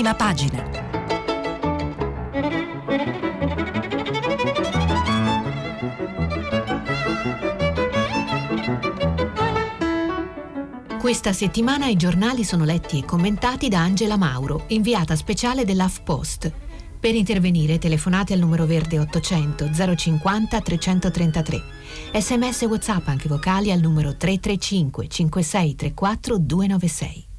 [0.00, 0.64] prima pagina.
[10.98, 16.50] Questa settimana i giornali sono letti e commentati da Angela Mauro, inviata speciale dell'AFPost.
[16.98, 21.62] Per intervenire telefonate al numero verde 800 050 333.
[22.14, 27.29] Sms WhatsApp anche vocali al numero 335 5634 296.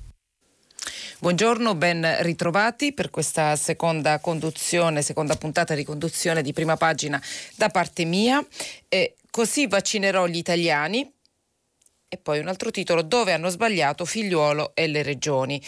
[1.21, 7.21] Buongiorno, ben ritrovati per questa seconda conduzione, seconda puntata di conduzione di prima pagina
[7.55, 8.43] da parte mia.
[8.89, 11.07] E così vaccinerò gli italiani
[12.07, 15.61] e poi un altro titolo dove hanno sbagliato figliuolo e le regioni.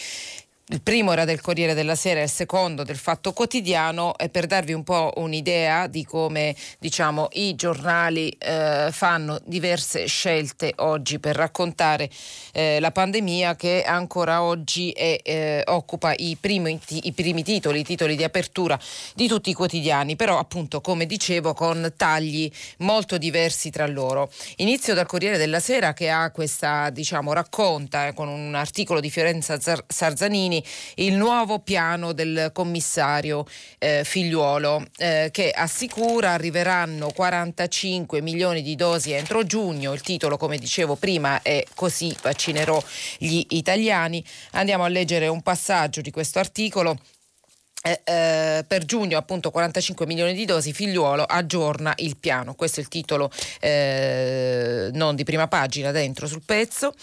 [0.68, 4.46] Il primo era del Corriere della Sera e il secondo del Fatto Quotidiano e per
[4.46, 11.36] darvi un po' un'idea di come diciamo, i giornali eh, fanno diverse scelte oggi per
[11.36, 12.08] raccontare
[12.52, 17.84] eh, la pandemia che ancora oggi è, eh, occupa i primi, i primi titoli, i
[17.84, 18.80] titoli di apertura
[19.14, 24.32] di tutti i quotidiani, però appunto come dicevo con tagli molto diversi tra loro.
[24.56, 29.10] Inizio dal Corriere della Sera che ha questa diciamo, racconta eh, con un articolo di
[29.10, 30.64] Fiorenza Sarzanini Salvini
[30.96, 33.46] il nuovo piano del commissario
[33.78, 39.92] eh, Figliuolo eh, che assicura arriveranno 45 milioni di dosi entro giugno.
[39.92, 42.82] Il titolo, come dicevo prima, è Così vaccinerò
[43.18, 44.24] gli italiani.
[44.52, 46.98] Andiamo a leggere un passaggio di questo articolo.
[47.86, 52.82] Eh, eh, per giugno appunto 45 milioni di dosi, figliuolo aggiorna il piano, questo è
[52.82, 56.94] il titolo eh, non di prima pagina dentro sul pezzo,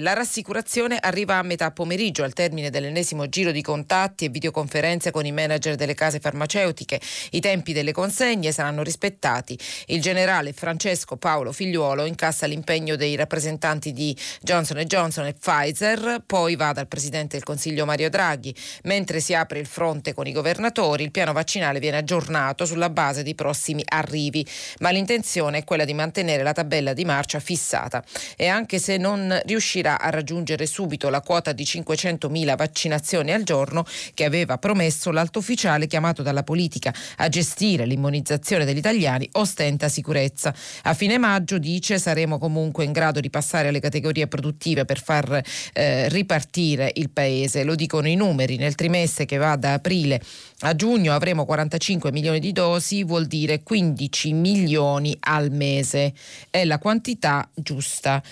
[0.00, 5.26] la rassicurazione arriva a metà pomeriggio al termine dell'ennesimo giro di contatti e videoconferenze con
[5.26, 6.98] i manager delle case farmaceutiche,
[7.32, 13.92] i tempi delle consegne saranno rispettati, il generale Francesco Paolo Figliuolo incassa l'impegno dei rappresentanti
[13.92, 19.34] di Johnson Johnson e Pfizer, poi va dal Presidente del Consiglio Mario Draghi, mentre si
[19.34, 23.34] apre il fronte confronte con i governatori, il piano vaccinale viene aggiornato sulla base dei
[23.34, 24.46] prossimi arrivi,
[24.78, 28.04] ma l'intenzione è quella di mantenere la tabella di marcia fissata
[28.36, 33.84] e anche se non riuscirà a raggiungere subito la quota di 500.000 vaccinazioni al giorno
[34.14, 40.54] che aveva promesso l'alto ufficiale chiamato dalla politica a gestire l'immunizzazione degli italiani ostenta sicurezza.
[40.84, 45.42] A fine maggio dice saremo comunque in grado di passare alle categorie produttive per far
[45.72, 47.64] eh, ripartire il paese.
[47.64, 50.20] Lo dicono i numeri nel trimestre che va da aprile
[50.64, 56.12] a giugno avremo 45 milioni di dosi, vuol dire 15 milioni al mese.
[56.50, 58.22] È la quantità giusta.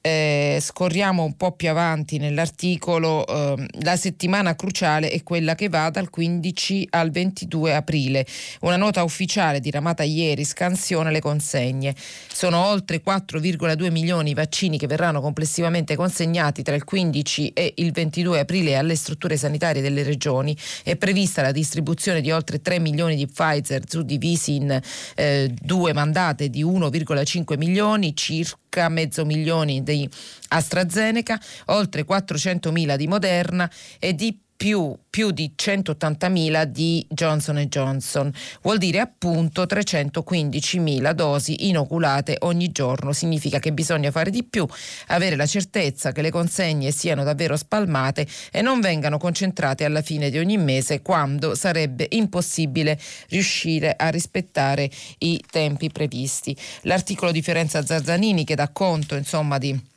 [0.00, 3.24] Eh, scorriamo un po' più avanti nell'articolo.
[3.24, 8.26] Eh, la settimana cruciale è quella che va dal 15 al 22 aprile.
[8.62, 11.94] Una nota ufficiale diramata ieri scansiona le consegne.
[12.32, 17.92] Sono oltre 4,2 milioni i vaccini che verranno complessivamente consegnati tra il 15 e il
[17.92, 20.56] 22 aprile alle strutture sanitarie delle regioni.
[20.82, 24.80] È prevista la distribuzione di oltre 3 milioni di Pfizer suddivisi in
[25.14, 30.08] eh, due mandate di 1,5 milioni circa mezzo milione di
[30.48, 38.32] AstraZeneca, oltre 400 mila di Moderna e di più, più di 180.000 di Johnson Johnson.
[38.62, 43.12] Vuol dire appunto 315.000 dosi inoculate ogni giorno.
[43.12, 44.66] Significa che bisogna fare di più,
[45.08, 50.30] avere la certezza che le consegne siano davvero spalmate e non vengano concentrate alla fine
[50.30, 56.56] di ogni mese quando sarebbe impossibile riuscire a rispettare i tempi previsti.
[56.82, 59.94] L'articolo di Fiorenza Zarzanini che dà conto insomma di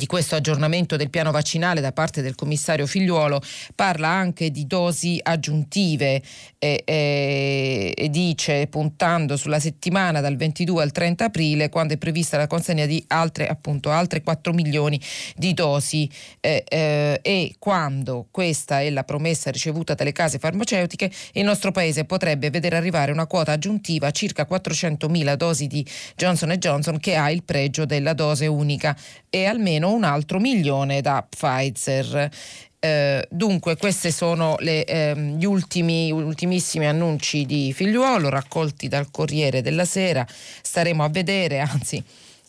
[0.00, 3.42] di questo aggiornamento del piano vaccinale da parte del commissario Figliuolo
[3.74, 6.22] parla anche di dosi aggiuntive
[6.58, 12.38] e, e, e, dice puntando sulla settimana dal 22 al 30 aprile quando è prevista
[12.38, 14.98] la consegna di altre, appunto, altre 4 milioni
[15.36, 16.08] di dosi.
[16.40, 22.06] Eh, eh, e quando questa è la promessa ricevuta dalle case farmaceutiche il nostro paese
[22.06, 27.30] potrebbe vedere arrivare una quota aggiuntiva circa 400 mila dosi di Johnson Johnson che ha
[27.30, 28.96] il pregio della dose unica.
[29.28, 32.30] E almeno un altro milione da Pfizer.
[32.78, 39.60] Eh, dunque, questi sono le, eh, gli ultimi, ultimissimi annunci di figliuolo raccolti dal Corriere
[39.60, 40.26] della Sera.
[40.62, 42.02] Staremo a vedere, anzi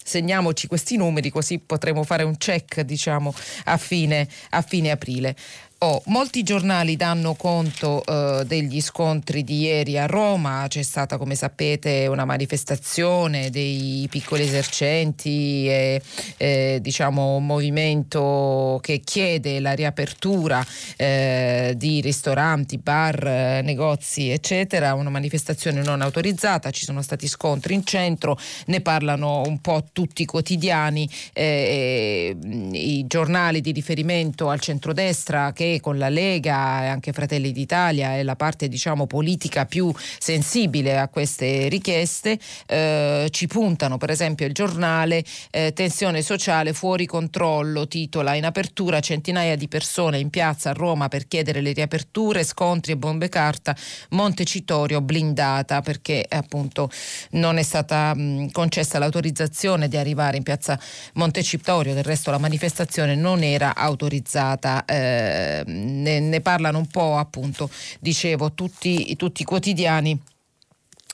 [0.04, 3.34] segniamoci questi numeri così potremo fare un check diciamo
[3.66, 5.36] a fine, a fine aprile.
[5.84, 11.34] Oh, molti giornali danno conto eh, degli scontri di ieri a Roma, c'è stata come
[11.34, 16.00] sapete una manifestazione dei piccoli esercenti e
[16.38, 20.64] eh, diciamo un movimento che chiede la riapertura
[20.98, 27.84] eh, di ristoranti, bar, negozi eccetera, una manifestazione non autorizzata, ci sono stati scontri in
[27.84, 28.38] centro,
[28.68, 32.38] ne parlano un po' tutti i quotidiani, eh,
[32.72, 38.24] i giornali di riferimento al centrodestra che con la Lega e anche Fratelli d'Italia è
[38.24, 42.38] la parte diciamo politica più sensibile a queste richieste,
[42.68, 49.00] eh, ci puntano per esempio il giornale eh, tensione sociale fuori controllo, titola in apertura
[49.00, 53.76] centinaia di persone in piazza a Roma per chiedere le riaperture, scontri e bombe carta,
[54.10, 56.90] Montecitorio blindata perché appunto
[57.32, 60.80] non è stata mh, concessa l'autorizzazione di arrivare in piazza
[61.14, 67.70] Montecitorio, del resto la manifestazione non era autorizzata, eh, ne, ne, parlano un po' appunto,
[68.00, 70.20] dicevo, tutti, tutti i quotidiani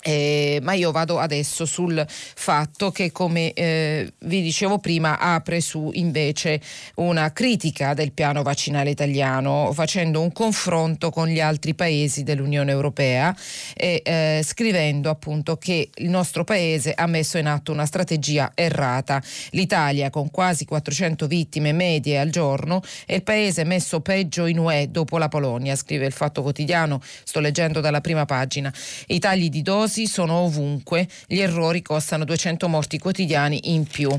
[0.07, 5.89] eh, ma io vado adesso sul fatto che, come eh, vi dicevo prima, apre su
[5.95, 6.61] invece
[6.95, 13.35] una critica del piano vaccinale italiano, facendo un confronto con gli altri paesi dell'Unione Europea
[13.75, 19.21] e eh, scrivendo appunto che il nostro paese ha messo in atto una strategia errata.
[19.49, 24.87] L'Italia, con quasi 400 vittime medie al giorno, è il paese messo peggio in UE
[24.89, 28.73] dopo la Polonia, scrive il Fatto Quotidiano, sto leggendo dalla prima pagina.
[29.07, 34.09] I tagli di dosi casi sono ovunque, gli errori costano 200 morti quotidiani in più.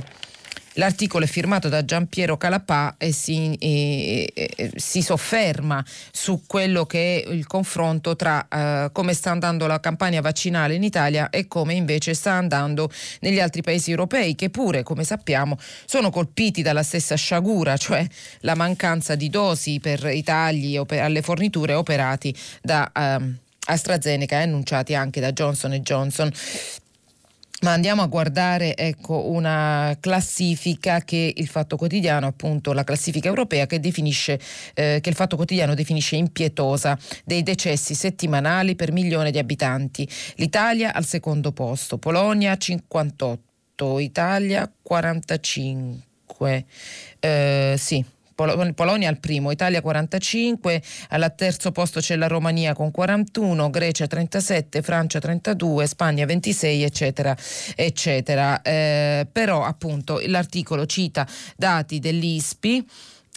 [0.75, 7.23] L'articolo è firmato da Giampiero Calapà e si, e, e, si, sofferma su quello che
[7.23, 11.75] è il confronto tra uh, come sta andando la campagna vaccinale in Italia e come
[11.75, 12.91] invece sta andando
[13.21, 18.07] negli altri paesi europei che pure, come sappiamo, sono colpiti dalla stessa sciagura, cioè
[18.41, 22.91] la mancanza di dosi per i tagli alle forniture operati da...
[22.95, 26.31] Uh, AstraZeneca annunciati anche da Johnson Johnson.
[27.61, 33.67] Ma andiamo a guardare ecco, una classifica che il Fatto Quotidiano, appunto la classifica europea
[33.67, 34.39] che definisce,
[34.75, 40.09] eh, che il Fatto Quotidiano definisce impietosa dei decessi settimanali per milione di abitanti.
[40.37, 46.65] L'Italia al secondo posto, Polonia 58, Italia 45.
[47.19, 48.05] Eh, sì,
[48.39, 54.07] Pol- Polonia al primo, Italia 45, al terzo posto c'è la Romania con 41, Grecia
[54.07, 57.37] 37, Francia 32, Spagna 26, eccetera,
[57.75, 58.63] eccetera.
[58.63, 61.27] Eh, però appunto l'articolo cita
[61.57, 62.87] dati dell'ISPI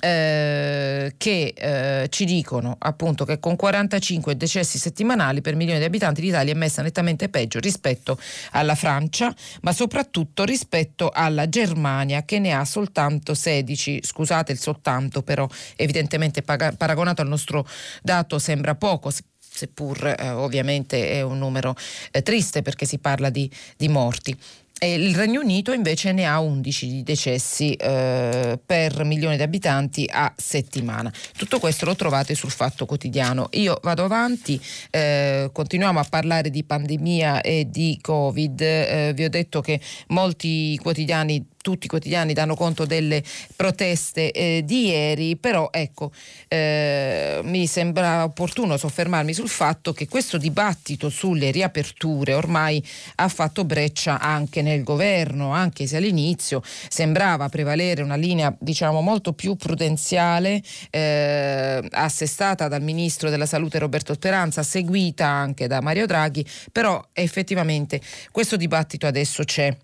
[0.01, 6.21] eh, che eh, ci dicono appunto che con 45 decessi settimanali per milione di abitanti
[6.21, 8.17] l'Italia è messa nettamente peggio rispetto
[8.51, 14.01] alla Francia, ma soprattutto rispetto alla Germania che ne ha soltanto 16.
[14.03, 17.67] Scusate il soltanto, però evidentemente paragonato al nostro
[18.01, 19.11] dato sembra poco
[19.53, 21.75] seppur eh, ovviamente è un numero
[22.11, 24.35] eh, triste perché si parla di, di morti.
[24.83, 30.33] E il Regno Unito invece ne ha 11 decessi eh, per milione di abitanti a
[30.35, 31.13] settimana.
[31.37, 33.49] Tutto questo lo trovate sul Fatto Quotidiano.
[33.51, 38.59] Io vado avanti, eh, continuiamo a parlare di pandemia e di Covid.
[38.59, 43.23] Eh, vi ho detto che molti quotidiani tutti i quotidiani danno conto delle
[43.55, 46.11] proteste eh, di ieri, però ecco,
[46.47, 52.83] eh, mi sembra opportuno soffermarmi sul fatto che questo dibattito sulle riaperture ormai
[53.15, 59.33] ha fatto breccia anche nel governo, anche se all'inizio sembrava prevalere una linea diciamo molto
[59.33, 66.45] più prudenziale, eh, assestata dal ministro della salute Roberto Speranza, seguita anche da Mario Draghi,
[66.71, 69.75] però effettivamente questo dibattito adesso c'è.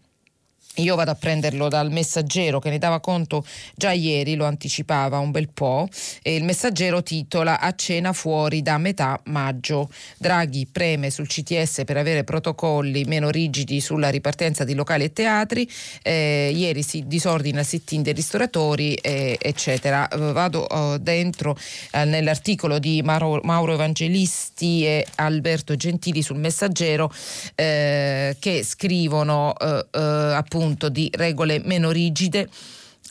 [0.78, 3.44] Io vado a prenderlo dal messaggero che ne dava conto
[3.76, 5.88] già ieri, lo anticipava un bel po',
[6.22, 9.90] e il messaggero titola A cena fuori da metà maggio.
[10.18, 15.68] Draghi preme sul CTS per avere protocolli meno rigidi sulla ripartenza di locali e teatri,
[16.04, 20.08] eh, ieri si disordina sit-in dei ristoratori, eh, eccetera.
[20.12, 21.58] Vado oh, dentro
[21.92, 27.12] eh, nell'articolo di Mauro, Mauro, Evangelisti e Alberto Gentili sul messaggero
[27.56, 32.50] eh, che scrivono eh, eh, appunto appunto di regole meno rigide.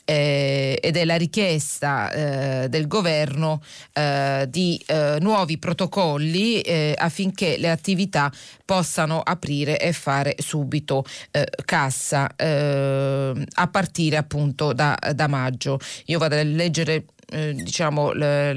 [0.09, 3.61] Eh, ed è la richiesta eh, del governo
[3.91, 8.31] eh, di eh, nuovi protocolli eh, affinché le attività
[8.63, 15.77] possano aprire e fare subito eh, cassa a partire appunto da, da, maggio.
[16.05, 18.53] Io vado a leggere diciamo la,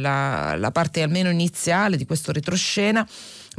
[0.56, 3.04] la parte almeno iniziale di questo retroscena.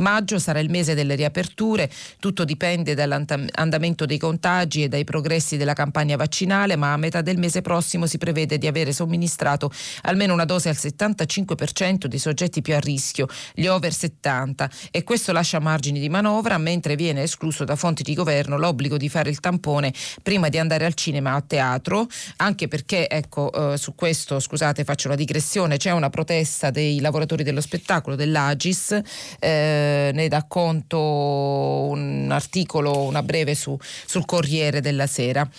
[0.01, 1.89] Maggio sarà il mese delle riaperture,
[2.19, 7.37] tutto dipende dall'andamento dei contagi e dai progressi della campagna vaccinale, ma a metà del
[7.37, 9.71] mese prossimo si prevede di avere somministrato
[10.03, 15.31] almeno una dose al 75% dei soggetti più a rischio, gli over 70, e questo
[15.31, 19.39] lascia margini di manovra, mentre viene escluso da fonti di governo l'obbligo di fare il
[19.39, 19.93] tampone
[20.23, 24.83] prima di andare al cinema o a teatro, anche perché, ecco, eh, su questo, scusate,
[24.83, 28.99] faccio la digressione, c'è una protesta dei lavoratori dello spettacolo, dell'Agis,
[29.39, 35.49] eh, eh, ne dà conto un articolo, una breve su, sul Corriere della Sera.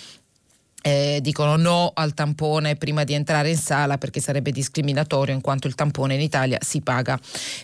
[0.83, 5.69] Eh, dicono no al tampone prima di entrare in sala perché sarebbe discriminatorio in quanto
[5.69, 7.19] il tampone in Italia si paga.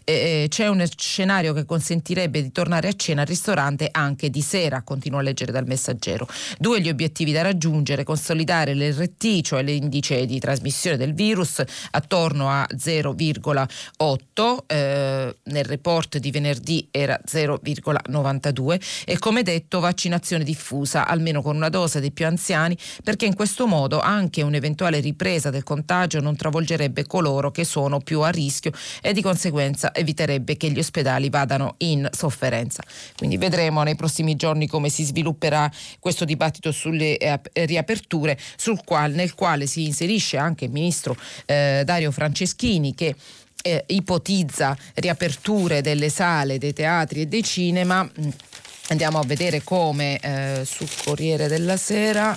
[0.04, 4.82] Eh, c'è un scenario che consentirebbe di tornare a cena al ristorante anche di sera,
[4.82, 6.26] continuo a leggere dal messaggero.
[6.58, 12.66] Due gli obiettivi da raggiungere, consolidare l'RT, cioè l'indice di trasmissione del virus, attorno a
[12.76, 21.56] 0,8, eh, nel report di venerdì era 0,92 e come detto vaccinazione diffusa, almeno con
[21.56, 22.76] una dose dei più anziani
[23.08, 28.20] perché in questo modo anche un'eventuale ripresa del contagio non travolgerebbe coloro che sono più
[28.20, 32.82] a rischio e di conseguenza eviterebbe che gli ospedali vadano in sofferenza.
[33.16, 39.14] Quindi vedremo nei prossimi giorni come si svilupperà questo dibattito sulle eh, riaperture sul quale,
[39.14, 43.16] nel quale si inserisce anche il ministro eh, Dario Franceschini che
[43.62, 48.06] eh, ipotizza riaperture delle sale, dei teatri e dei cinema.
[48.90, 52.36] Andiamo a vedere come eh, sul Corriere della Sera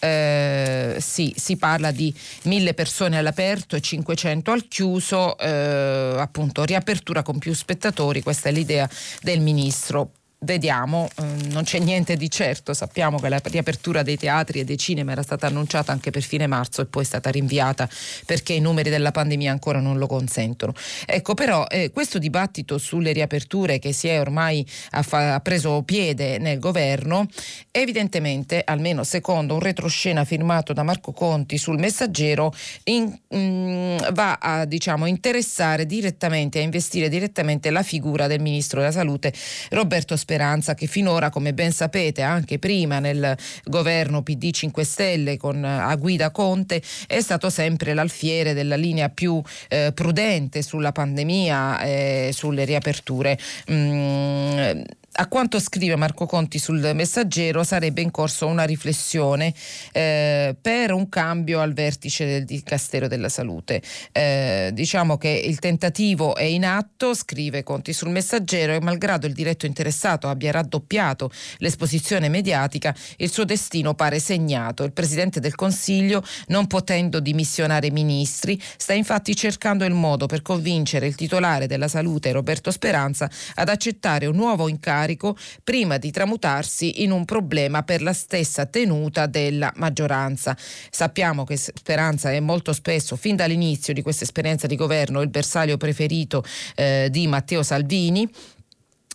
[0.00, 2.14] eh, sì, si parla di
[2.44, 8.52] mille persone all'aperto e 500 al chiuso, eh, appunto riapertura con più spettatori, questa è
[8.52, 8.88] l'idea
[9.22, 14.60] del ministro Vediamo, ehm, non c'è niente di certo, sappiamo che la riapertura dei teatri
[14.60, 17.88] e dei cinema era stata annunciata anche per fine marzo e poi è stata rinviata
[18.24, 20.74] perché i numeri della pandemia ancora non lo consentono.
[21.06, 25.82] Ecco però eh, questo dibattito sulle riaperture che si è ormai ha, fa- ha preso
[25.82, 27.26] piede nel governo,
[27.72, 32.54] evidentemente, almeno secondo un retroscena firmato da Marco Conti sul messaggero,
[32.84, 38.92] in, mm, va a diciamo, interessare direttamente, a investire direttamente la figura del Ministro della
[38.92, 39.32] Salute
[39.70, 45.38] Roberto Speranza Speranza che finora, come ben sapete, anche prima nel governo PD 5 Stelle
[45.38, 51.80] con a guida Conte, è stato sempre l'alfiere della linea più eh, prudente sulla pandemia
[51.80, 53.38] e sulle riaperture.
[53.72, 54.82] Mm,
[55.20, 59.52] a quanto scrive Marco Conti sul messaggero sarebbe in corso una riflessione
[59.90, 63.82] eh, per un cambio al vertice del Dicastero della Salute.
[64.12, 69.32] Eh, diciamo che il tentativo è in atto, scrive Conti sul messaggero, e malgrado il
[69.32, 74.84] diretto interessato abbia raddoppiato l'esposizione mediatica, il suo destino pare segnato.
[74.84, 81.08] Il Presidente del Consiglio, non potendo dimissionare ministri, sta infatti cercando il modo per convincere
[81.08, 87.02] il titolare della salute, Roberto Speranza, ad accettare un nuovo incarico carico prima di tramutarsi
[87.02, 90.56] in un problema per la stessa tenuta della maggioranza.
[90.90, 95.76] Sappiamo che Speranza è molto spesso, fin dall'inizio di questa esperienza di governo, il bersaglio
[95.78, 98.28] preferito eh, di Matteo Salvini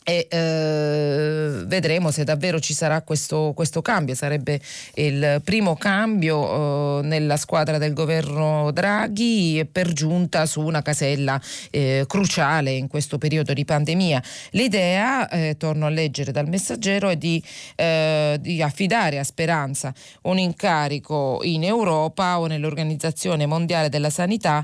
[0.03, 4.15] e eh, vedremo se davvero ci sarà questo, questo, cambio.
[4.15, 4.59] Sarebbe
[4.95, 11.39] il primo cambio eh, nella squadra del governo Draghi per giunta su una casella
[11.71, 14.21] eh, cruciale in questo periodo di pandemia.
[14.51, 17.41] L'idea, eh, torno a leggere dal messaggero, è di,
[17.75, 19.93] eh, di affidare a Speranza
[20.23, 24.63] un incarico in Europa o nell'Organizzazione Mondiale della Sanità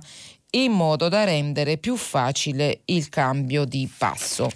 [0.52, 4.50] in modo da rendere più facile il cambio di passo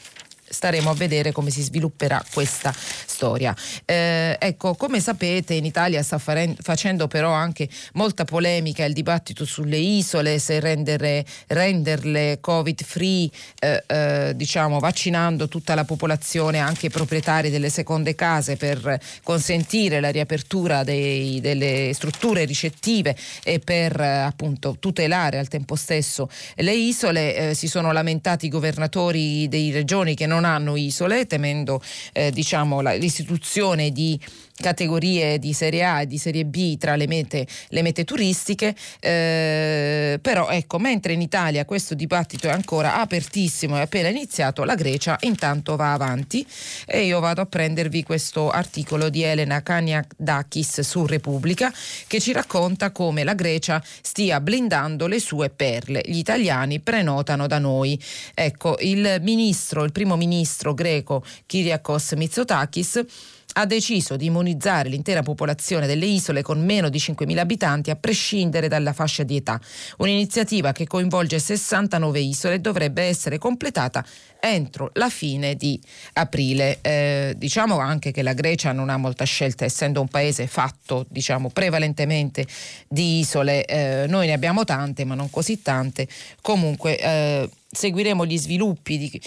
[0.53, 3.55] staremo a vedere come si svilupperà questa storia.
[3.85, 9.45] Eh, ecco, come sapete in Italia sta fare- facendo però anche molta polemica il dibattito
[9.45, 13.29] sulle isole, se rendere, renderle covid free,
[13.59, 19.99] eh, eh, diciamo vaccinando tutta la popolazione, anche i proprietari delle seconde case per consentire
[19.99, 27.35] la riapertura dei, delle strutture ricettive e per appunto tutelare al tempo stesso le isole.
[27.35, 31.81] Eh, si sono lamentati i governatori dei regioni che non non hanno isole, temendo
[32.11, 34.19] eh, diciamo, la, l'istituzione di
[34.55, 40.19] categorie di serie A e di serie B tra le mete, le mete turistiche, eh,
[40.21, 45.17] però ecco, mentre in Italia questo dibattito è ancora apertissimo e appena iniziato, la Grecia
[45.21, 46.45] intanto va avanti
[46.85, 51.73] e io vado a prendervi questo articolo di Elena Kaniakdakis su Repubblica
[52.07, 56.01] che ci racconta come la Grecia stia blindando le sue perle.
[56.05, 57.99] Gli italiani prenotano da noi.
[58.33, 63.05] Ecco, il ministro, il primo ministro greco Kyriakos Mitsotakis
[63.53, 68.67] ha deciso di immunizzare l'intera popolazione delle isole con meno di 5.000 abitanti a prescindere
[68.67, 69.59] dalla fascia di età.
[69.97, 74.05] Un'iniziativa che coinvolge 69 isole e dovrebbe essere completata
[74.39, 75.79] entro la fine di
[76.13, 76.79] aprile.
[76.81, 81.49] Eh, diciamo anche che la Grecia non ha molta scelta, essendo un paese fatto diciamo,
[81.49, 82.45] prevalentemente
[82.87, 83.65] di isole.
[83.65, 86.07] Eh, noi ne abbiamo tante, ma non così tante.
[86.41, 89.21] Comunque eh, seguiremo gli sviluppi di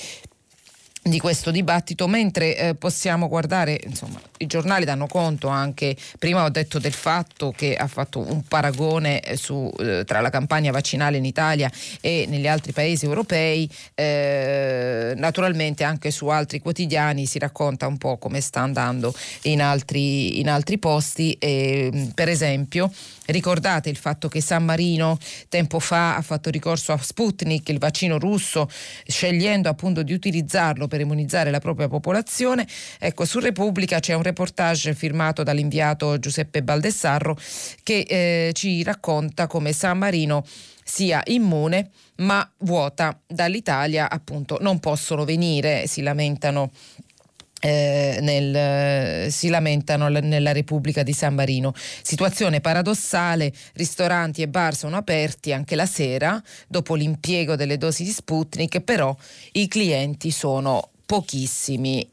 [1.09, 6.49] di questo dibattito, mentre eh, possiamo guardare, insomma, i giornali danno conto anche, prima ho
[6.49, 11.17] detto del fatto che ha fatto un paragone eh, su, eh, tra la campagna vaccinale
[11.17, 11.71] in Italia
[12.01, 18.19] e negli altri paesi europei, eh, naturalmente anche su altri quotidiani si racconta un po'
[18.19, 21.37] come sta andando in altri, in altri posti,
[22.15, 22.91] per esempio
[23.27, 25.19] Ricordate il fatto che San Marino
[25.49, 28.69] tempo fa ha fatto ricorso a Sputnik, il vaccino russo,
[29.07, 32.67] scegliendo appunto di utilizzarlo per immunizzare la propria popolazione.
[32.99, 37.37] Ecco, su Repubblica c'è un reportage firmato dall'inviato Giuseppe Baldessarro
[37.83, 40.45] che eh, ci racconta come San Marino
[40.89, 46.71] sia immune ma vuota dall'Italia appunto non possono venire si lamentano
[47.67, 51.75] eh, nel, si lamentano nella Repubblica di San Marino.
[52.03, 58.11] Situazione paradossale, ristoranti e bar sono aperti anche la sera dopo l'impiego delle dosi di
[58.11, 59.15] Sputnik, però
[59.53, 62.09] i clienti sono pochissimi.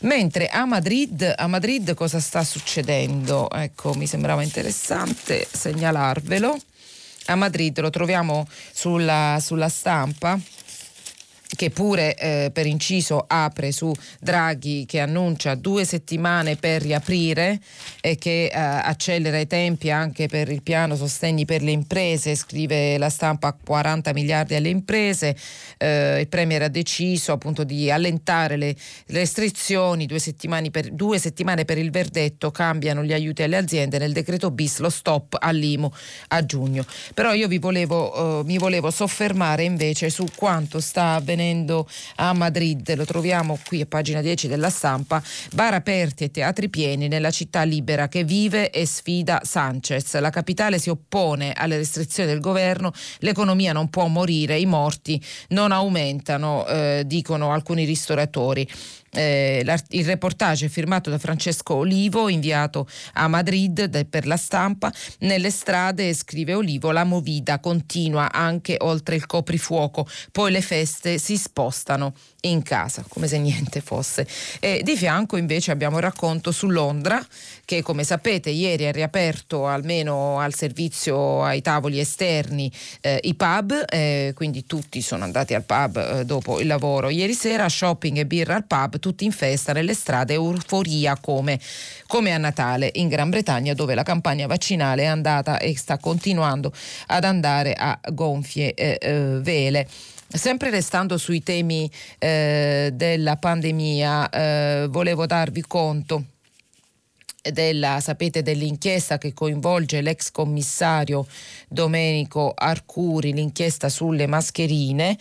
[0.00, 3.50] Mentre a Madrid, a Madrid cosa sta succedendo?
[3.50, 6.56] Ecco, mi sembrava interessante segnalarvelo.
[7.26, 10.38] A Madrid lo troviamo sulla, sulla stampa
[11.54, 17.60] che pure eh, per inciso apre su Draghi che annuncia due settimane per riaprire
[18.00, 22.98] e che eh, accelera i tempi anche per il piano sostegni per le imprese, scrive
[22.98, 25.36] la stampa 40 miliardi alle imprese,
[25.78, 28.74] eh, il Premier ha deciso appunto di allentare le
[29.08, 34.12] restrizioni, due settimane, per, due settimane per il verdetto, cambiano gli aiuti alle aziende, nel
[34.12, 35.90] decreto bis lo stop all'IMU
[36.28, 36.84] a giugno.
[37.14, 42.94] Però io volevo, eh, mi volevo soffermare invece su quanto sta avvenendo avvenendo a Madrid,
[42.96, 47.62] lo troviamo qui a pagina 10 della stampa, bar aperti e teatri pieni nella città
[47.62, 50.18] libera che vive e sfida Sanchez.
[50.18, 55.72] La capitale si oppone alle restrizioni del governo, l'economia non può morire, i morti non
[55.72, 58.66] aumentano, eh, dicono alcuni ristoratori.
[59.16, 64.92] Eh, il reportage firmato da Francesco Olivo, inviato a Madrid per la stampa.
[65.20, 71.36] Nelle strade, scrive Olivo, la movida continua anche oltre il coprifuoco, poi le feste si
[71.36, 72.14] spostano
[72.46, 74.26] in casa, come se niente fosse.
[74.60, 77.24] E di fianco invece abbiamo il racconto su Londra,
[77.64, 83.84] che come sapete ieri ha riaperto almeno al servizio ai tavoli esterni eh, i pub,
[83.88, 88.26] eh, quindi tutti sono andati al pub eh, dopo il lavoro ieri sera, shopping e
[88.26, 91.58] birra al pub, tutti in festa nelle strade, euforia come,
[92.06, 96.72] come a Natale in Gran Bretagna dove la campagna vaccinale è andata e sta continuando
[97.08, 99.88] ad andare a gonfie eh, eh, vele.
[100.28, 106.24] Sempre restando sui temi eh, della pandemia, eh, volevo darvi conto
[107.50, 111.26] della, sapete, dell'inchiesta che coinvolge l'ex commissario
[111.68, 115.16] Domenico Arcuri, l'inchiesta sulle mascherine.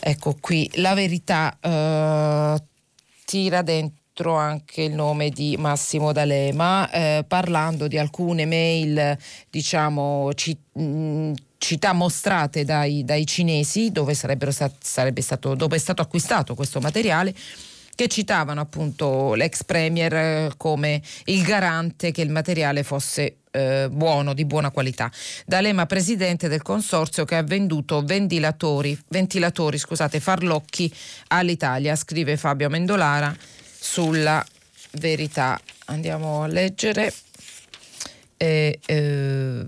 [0.00, 2.62] Ecco qui, la verità eh,
[3.24, 9.16] tira dentro anche il nome di Massimo D'Alema, eh, parlando di alcune mail,
[9.48, 14.84] diciamo, ci, mh, città mostrate dai, dai cinesi, dove, stat-
[15.20, 17.32] stato, dove è stato acquistato questo materiale
[17.94, 24.34] che citavano appunto l'ex premier eh, come il garante che il materiale fosse eh, buono,
[24.34, 25.10] di buona qualità.
[25.46, 30.92] D'Alema, presidente del consorzio che ha venduto ventilatori, ventilatori scusate, farlocchi
[31.28, 33.34] all'Italia, scrive Fabio Mendolara
[33.78, 34.44] sulla
[34.92, 35.60] verità.
[35.86, 37.12] Andiamo a leggere.
[38.36, 39.64] Eh, eh,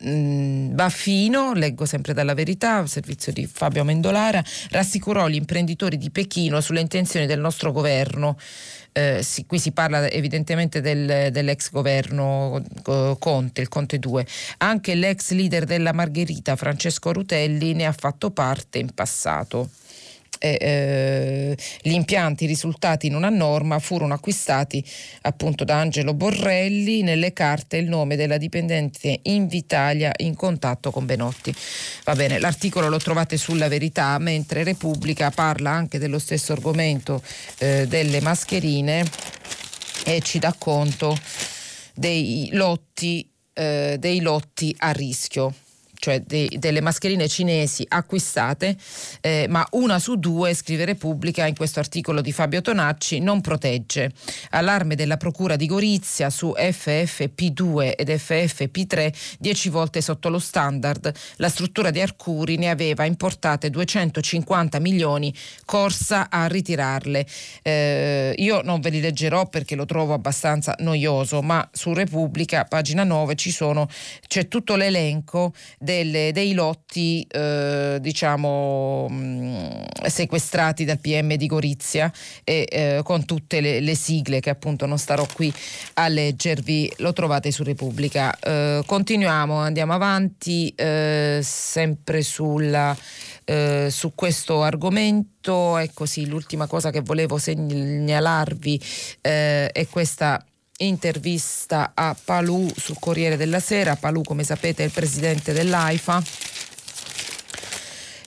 [0.00, 6.80] Baffino, leggo sempre dalla verità, servizio di Fabio Mendolara, rassicurò gli imprenditori di Pechino sulle
[6.80, 8.38] intenzioni del nostro governo.
[8.92, 14.26] Eh, si, qui si parla evidentemente del, dell'ex governo eh, Conte, il Conte 2.
[14.58, 19.70] Anche l'ex leader della Margherita, Francesco Rutelli, ne ha fatto parte in passato
[20.38, 24.84] eh, gli impianti risultati in una norma furono acquistati
[25.22, 31.54] appunto da Angelo Borrelli nelle carte il nome della dipendente Invitalia in contatto con Benotti.
[32.04, 37.22] Va bene, l'articolo lo trovate sulla verità, mentre Repubblica parla anche dello stesso argomento
[37.58, 39.04] eh, delle mascherine
[40.04, 41.18] e ci dà conto
[41.94, 45.52] dei lotti, eh, dei lotti a rischio
[45.98, 48.76] cioè de, delle mascherine cinesi acquistate,
[49.20, 54.12] eh, ma una su due, scrive Repubblica in questo articolo di Fabio Tonacci, non protegge.
[54.50, 61.12] Allarme della Procura di Gorizia su FFP2 ed FFP3, 10 volte sotto lo standard.
[61.36, 65.34] La struttura di Arcuri ne aveva importate 250 milioni,
[65.64, 67.26] corsa a ritirarle.
[67.62, 73.02] Eh, io non ve li leggerò perché lo trovo abbastanza noioso, ma su Repubblica, pagina
[73.02, 73.88] 9, ci sono,
[74.26, 75.52] c'è tutto l'elenco
[75.88, 82.12] delle, dei lotti eh, diciamo mh, sequestrati dal PM di Gorizia
[82.44, 85.50] e eh, con tutte le, le, sigle che appunto non starò qui
[85.94, 88.38] a leggervi, lo trovate su Repubblica.
[88.38, 92.94] Eh, continuiamo, andiamo avanti eh, sempre sulla
[93.44, 95.78] eh, su questo argomento.
[95.78, 98.78] Ecco sì, l'ultima cosa che volevo segnalarvi
[99.22, 100.44] eh, è questa
[100.78, 103.96] intervista a Palù sul Corriere della Sera.
[103.96, 106.22] Palù, come sapete, è il presidente dell'AIFA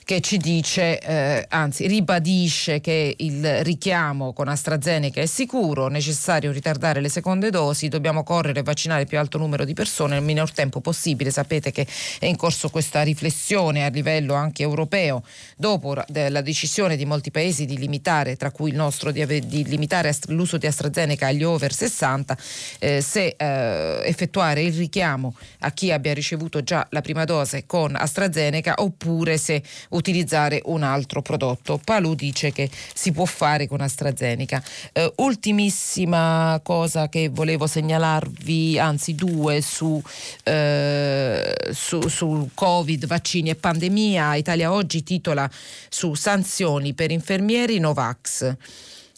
[0.04, 7.00] che ci dice, eh, anzi ribadisce che il richiamo con AstraZeneca è sicuro, necessario ritardare
[7.00, 10.50] le seconde dosi, dobbiamo correre e vaccinare il più alto numero di persone nel minor
[10.50, 11.30] tempo possibile.
[11.30, 11.86] Sapete che
[12.18, 15.22] è in corso questa riflessione a livello anche europeo
[15.56, 20.14] dopo la decisione di molti paesi di limitare, tra cui il nostro, di, di limitare
[20.28, 22.36] l'uso di AstraZeneca agli over 60,
[22.78, 27.94] eh, se eh, effettuare il richiamo a chi abbia ricevuto già la prima dose con
[27.94, 31.80] AstraZeneca oppure se utilizzare un altro prodotto.
[31.82, 34.62] Palù dice che si può fare con AstraZeneca.
[34.92, 40.00] Eh, ultimissima cosa che volevo segnalarvi, anzi due su,
[40.44, 44.36] eh, su, su Covid, vaccini e pandemia.
[44.36, 45.50] Italia Oggi titola
[45.88, 48.56] su sanzioni per infermieri Novax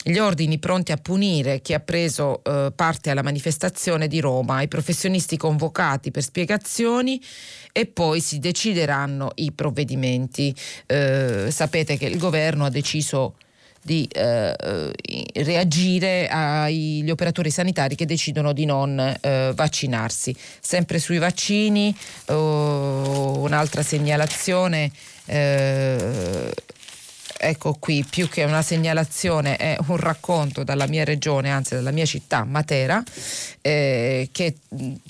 [0.07, 4.69] gli ordini pronti a punire chi ha preso eh, parte alla manifestazione di Roma, i
[4.69, 7.19] professionisti convocati per spiegazioni
[7.73, 10.55] e poi si decideranno i provvedimenti.
[10.87, 13.37] Eh, sapete che il governo ha deciso
[13.81, 14.55] di eh,
[15.35, 20.35] reagire agli operatori sanitari che decidono di non eh, vaccinarsi.
[20.61, 21.95] Sempre sui vaccini,
[22.27, 24.91] oh, un'altra segnalazione.
[25.27, 26.53] Eh,
[27.37, 32.05] ecco qui, più che una segnalazione, è un racconto dalla mia regione, anzi dalla mia
[32.05, 33.03] città, Matera,
[33.61, 34.57] eh, che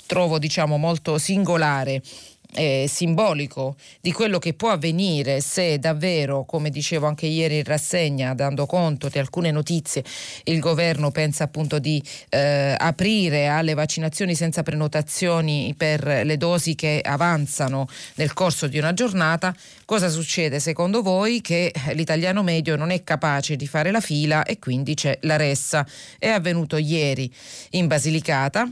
[0.05, 2.01] trovo diciamo molto singolare
[2.55, 8.33] eh, simbolico di quello che può avvenire se davvero, come dicevo anche ieri in rassegna,
[8.33, 10.03] dando conto di alcune notizie,
[10.45, 17.01] il governo pensa appunto di eh, aprire alle vaccinazioni senza prenotazioni per le dosi che
[17.03, 19.55] avanzano nel corso di una giornata.
[19.85, 21.41] Cosa succede secondo voi?
[21.41, 25.85] Che l'italiano medio non è capace di fare la fila e quindi c'è la ressa.
[26.17, 27.31] È avvenuto ieri
[27.71, 28.71] in Basilicata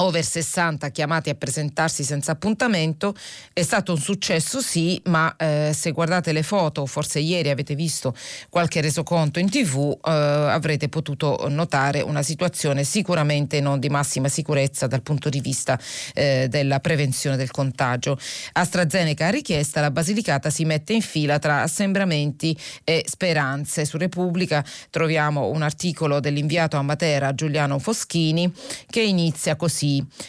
[0.00, 3.14] over 60 chiamati a presentarsi senza appuntamento.
[3.52, 8.14] È stato un successo, sì, ma eh, se guardate le foto, forse ieri avete visto
[8.48, 14.86] qualche resoconto in tv, eh, avrete potuto notare una situazione sicuramente non di massima sicurezza
[14.86, 15.78] dal punto di vista
[16.14, 18.18] eh, della prevenzione del contagio.
[18.52, 23.84] AstraZeneca ha richiesta, la Basilicata si mette in fila tra assembramenti e speranze.
[23.84, 28.52] Su Repubblica troviamo un articolo dell'inviato a Matera Giuliano Foschini
[28.88, 29.87] che inizia così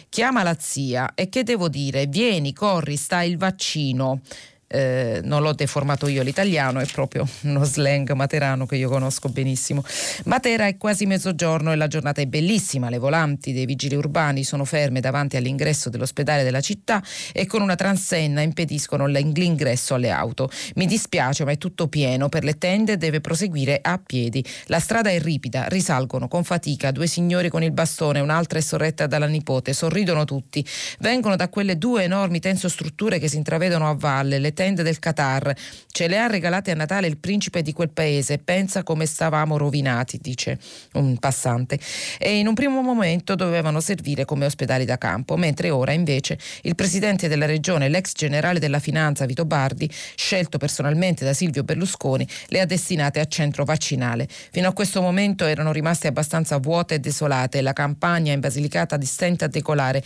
[0.09, 4.21] chiama la zia e che devo dire, vieni, corri, sta il vaccino
[4.69, 9.83] eh, non l'ho deformato io l'italiano, è proprio uno slang materano che io conosco benissimo.
[10.25, 14.65] Matera è quasi mezzogiorno e la giornata è bellissima, le volanti dei vigili urbani sono
[14.65, 17.01] ferme davanti all'ingresso dell'ospedale della città
[17.33, 20.49] e con una transenna impediscono l'ingresso alle auto.
[20.75, 24.45] Mi dispiace ma è tutto pieno, per le tende deve proseguire a piedi.
[24.65, 29.07] La strada è ripida, risalgono con fatica due signori con il bastone, un'altra è sorretta
[29.07, 30.63] dalla nipote, sorridono tutti,
[30.99, 35.55] vengono da quelle due enormi tensostrutture che si intravedono a valle, le tende del Qatar.
[35.89, 38.39] Ce le ha regalate a Natale il principe di quel paese.
[38.39, 40.59] Pensa come stavamo rovinati, dice
[40.95, 41.79] un passante.
[42.17, 46.75] E in un primo momento dovevano servire come ospedali da campo, mentre ora invece il
[46.75, 52.59] presidente della regione, l'ex generale della finanza Vito Bardi, scelto personalmente da Silvio Berlusconi, le
[52.59, 54.27] ha destinate a centro vaccinale.
[54.51, 57.61] Fino a questo momento erano rimaste abbastanza vuote e desolate.
[57.61, 60.03] La campagna in Basilicata distenta a decolare.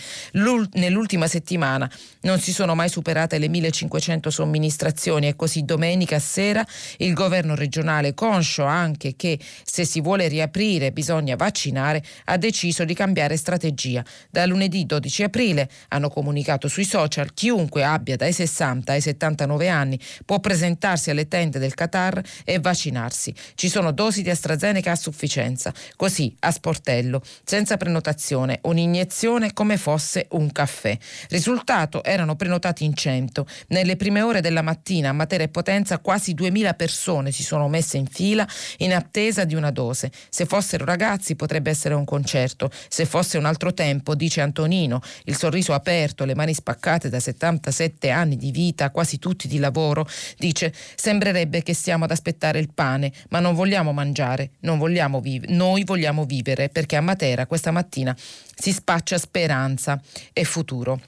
[0.74, 1.90] nell'ultima settimana
[2.22, 6.66] non si sono mai superate le 1500 somministrazioni e così domenica sera
[6.98, 12.94] il governo regionale, conscio anche che se si vuole riaprire bisogna vaccinare, ha deciso di
[12.94, 14.04] cambiare strategia.
[14.30, 19.98] Da lunedì 12 aprile hanno comunicato sui social chiunque abbia dai 60 ai 79 anni
[20.26, 23.34] può presentarsi alle tende del Qatar e vaccinarsi.
[23.56, 30.28] Ci sono dosi di AstraZeneca a sufficienza, così a sportello, senza prenotazione, un'iniezione come fosse
[30.32, 30.98] un caffè.
[31.30, 33.46] Risultato erano prenotati in 100.
[33.68, 37.68] Nelle prime ore ore della mattina a Matera e Potenza quasi 2000 persone si sono
[37.68, 40.12] messe in fila in attesa di una dose.
[40.30, 45.38] Se fossero ragazzi potrebbe essere un concerto, se fosse un altro tempo, dice Antonino, il
[45.38, 50.74] sorriso aperto, le mani spaccate da 77 anni di vita, quasi tutti di lavoro, dice
[50.96, 55.84] sembrerebbe che stiamo ad aspettare il pane, ma non vogliamo mangiare, non vogliamo vivere, noi
[55.84, 58.16] vogliamo vivere perché a Matera questa mattina
[58.56, 60.02] si spaccia speranza
[60.34, 61.00] e futuro.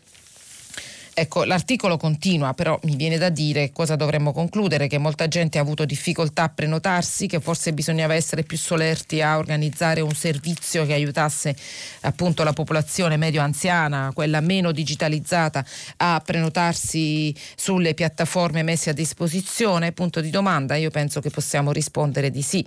[1.18, 5.62] Ecco, l'articolo continua, però mi viene da dire cosa dovremmo concludere, che molta gente ha
[5.62, 10.92] avuto difficoltà a prenotarsi, che forse bisognava essere più solerti a organizzare un servizio che
[10.92, 11.56] aiutasse
[12.02, 19.94] appunto la popolazione medio anziana, quella meno digitalizzata, a prenotarsi sulle piattaforme messe a disposizione.
[19.94, 22.66] Punto di domanda, io penso che possiamo rispondere di sì.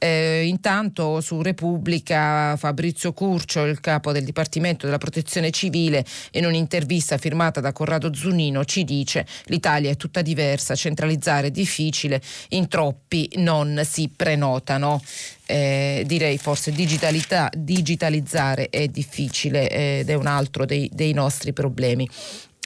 [0.00, 7.18] Eh, intanto su Repubblica Fabrizio Curcio, il capo del Dipartimento della Protezione Civile, in un'intervista
[7.18, 12.18] firmata da Corrado Zunino ci dice l'Italia è tutta diversa, centralizzare è difficile,
[12.50, 15.02] in troppi non si prenotano.
[15.44, 22.08] Eh, direi forse digitalizzare è difficile ed è un altro dei, dei nostri problemi.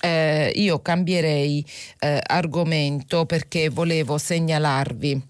[0.01, 1.67] Eh, io cambierei
[1.99, 5.21] eh, argomento perché volevo segnalarvi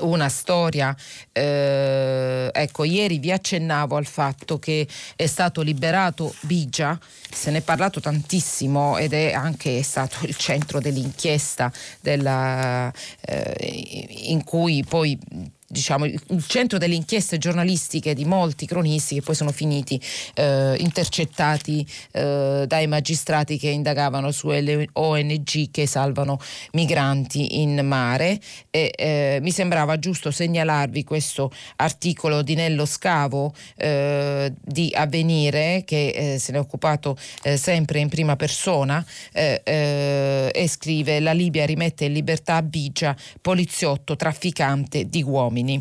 [0.00, 0.94] una storia,
[1.32, 6.98] eh, ecco ieri vi accennavo al fatto che è stato liberato Bigia,
[7.30, 14.44] se ne è parlato tantissimo ed è anche stato il centro dell'inchiesta della, eh, in
[14.44, 15.18] cui poi
[15.66, 20.00] diciamo, il centro delle inchieste giornalistiche di molti cronisti che poi sono finiti
[20.34, 26.38] eh, intercettati eh, dai magistrati che indagavano sulle ONG che salvano
[26.72, 28.38] migranti in mare.
[28.70, 36.08] E eh, mi sembrava giusto segnalarvi questo articolo di Nello Scavo eh, di Avvenire che
[36.08, 42.04] eh, se ne è occupato eh, sempre in prima persona e scrive la Libia rimette
[42.04, 45.80] in libertà Bigia poliziotto trafficante di uomini uomini.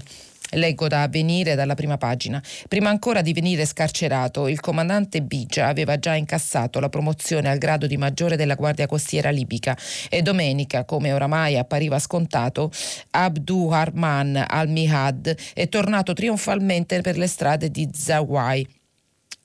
[0.55, 2.41] Leggo da avvenire dalla prima pagina.
[2.67, 7.87] Prima ancora di venire scarcerato, il comandante Bigia aveva già incassato la promozione al grado
[7.87, 9.75] di maggiore della Guardia Costiera libica
[10.09, 12.71] e domenica, come oramai appariva scontato,
[13.11, 18.81] Abdu Harman al-Mihad è tornato trionfalmente per le strade di Zawai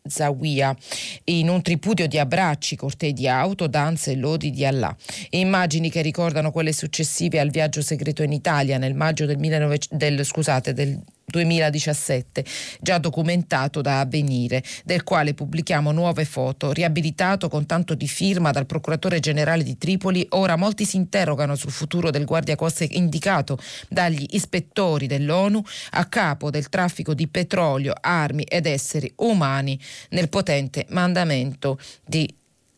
[0.09, 0.77] Zawiya
[1.25, 4.94] in un tripudio di abbracci, cortei di auto, danze e lodi di Allah.
[5.31, 10.25] Immagini che ricordano quelle successive al viaggio segreto in Italia nel maggio del, 19, del,
[10.25, 12.45] scusate, del 2017,
[12.81, 16.73] già documentato da Avvenire, del quale pubblichiamo nuove foto.
[16.73, 21.71] Riabilitato con tanto di firma dal procuratore generale di Tripoli, ora molti si interrogano sul
[21.71, 28.67] futuro del guardiacoste indicato dagli ispettori dell'ONU a capo del traffico di petrolio, armi ed
[28.67, 29.79] esseri umani
[30.11, 32.33] nel potente mandamento di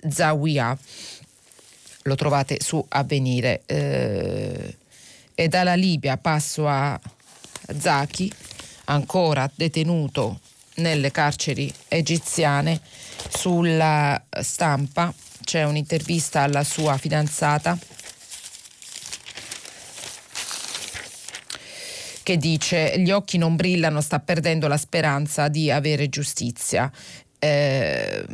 [0.08, 0.76] Zawiya.
[2.04, 3.62] Lo trovate su Avvenire.
[3.66, 4.74] Eh,
[5.40, 7.00] e dalla Libia passo a
[7.78, 8.32] Zaki,
[8.84, 10.40] ancora detenuto
[10.76, 12.80] nelle carceri egiziane,
[13.28, 17.78] sulla stampa c'è un'intervista alla sua fidanzata
[22.22, 26.90] che dice gli occhi non brillano, sta perdendo la speranza di avere giustizia.
[27.38, 28.24] Eh,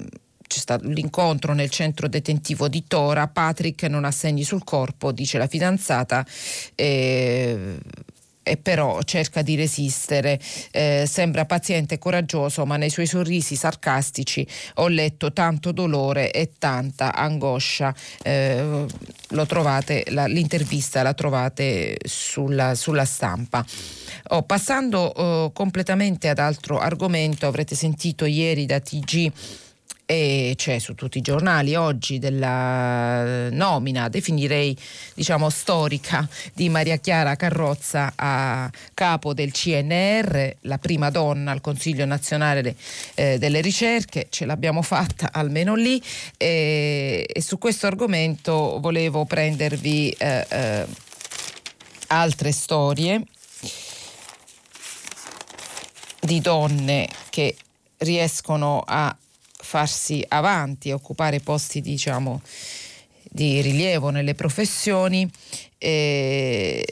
[0.47, 5.39] c'è stato l'incontro nel centro detentivo di Tora, Patrick non ha segni sul corpo, dice
[5.39, 6.27] la fidanzata.
[6.75, 7.79] Eh,
[8.49, 10.39] e però cerca di resistere.
[10.71, 16.53] Eh, sembra paziente e coraggioso, ma nei suoi sorrisi sarcastici ho letto tanto dolore e
[16.57, 17.93] tanta angoscia.
[18.23, 18.87] Eh,
[19.49, 23.67] trovate, la, l'intervista la trovate sulla, sulla stampa.
[24.29, 29.33] Oh, passando oh, completamente ad altro argomento, avrete sentito ieri da TG
[30.07, 34.75] e c'è su tutti i giornali oggi della nomina, definirei
[35.15, 42.05] diciamo storica, di Maria Chiara Carrozza a capo del CNR, la prima donna al Consiglio
[42.05, 42.77] nazionale
[43.15, 46.01] eh, delle ricerche, ce l'abbiamo fatta almeno lì.
[46.37, 50.87] E, e su questo argomento volevo prendervi eh, eh,
[52.07, 53.23] altre storie
[56.21, 57.57] di donne che
[57.99, 59.17] riescono a
[59.67, 62.41] farsi avanti, occupare posti diciamo,
[63.25, 65.29] di rilievo nelle professioni.
[65.77, 66.85] Eh,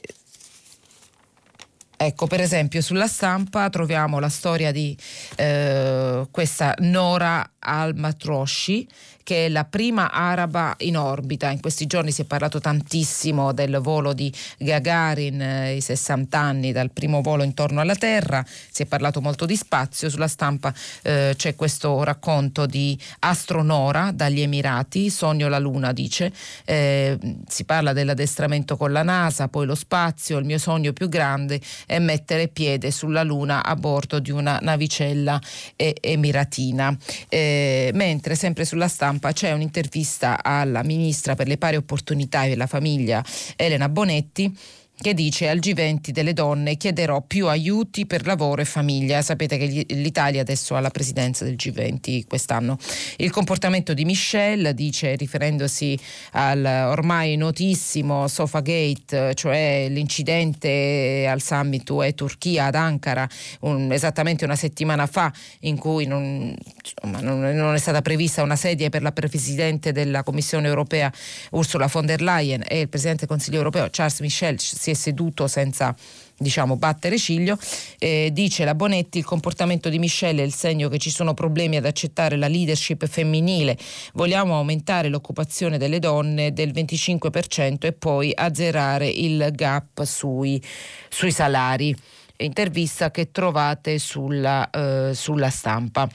[1.97, 4.95] Ecco, per esempio, sulla stampa troviamo la storia di
[5.37, 8.87] eh, questa Nora al-Matroshi,
[9.25, 11.51] che è la prima araba in orbita.
[11.51, 16.71] In questi giorni si è parlato tantissimo del volo di Gagarin, eh, i 60 anni
[16.71, 20.11] dal primo volo intorno alla Terra, si è parlato molto di spazio.
[20.11, 26.31] Sulla stampa eh, c'è questo racconto di Astronora dagli Emirati, Sogno la Luna dice,
[26.67, 31.61] eh, si parla dell'addestramento con la NASA, poi lo spazio, il mio sogno più grande
[31.87, 35.41] è mettere piede sulla Luna a bordo di una navicella
[35.77, 36.95] emiratina.
[37.29, 42.57] Eh, mentre sempre sulla stampa stampa c'è un'intervista alla ministra per le pari opportunità e
[42.57, 43.25] la famiglia
[43.57, 44.57] Elena Bonetti
[44.97, 49.23] che dice al G20 delle donne chiederò più aiuti per lavoro e famiglia.
[49.23, 52.79] Sapete che l'Italia adesso ha la presidenza del G20 quest'anno.
[53.17, 55.99] Il comportamento di Michelle dice, riferendosi
[56.33, 63.29] al ormai notissimo Sofagate, cioè l'incidente al summit UE Turchia ad Ankara,
[63.61, 68.57] un, esattamente una settimana fa, in cui non, insomma, non, non è stata prevista una
[68.57, 71.13] sedia per la presidente della Commissione europea
[71.51, 75.47] Ursula von der Leyen e il presidente del Consiglio europeo Charles Michel si è seduto
[75.47, 75.95] senza
[76.37, 77.57] diciamo battere ciglio,
[77.99, 81.77] eh, dice la Bonetti il comportamento di Michelle è il segno che ci sono problemi
[81.77, 83.79] ad accettare la leadership femminile,
[84.13, 90.63] vogliamo aumentare l'occupazione delle donne del 25% e poi azzerare il gap sui,
[91.09, 91.97] sui salari.
[92.37, 96.07] Intervista che trovate sulla, eh, sulla stampa.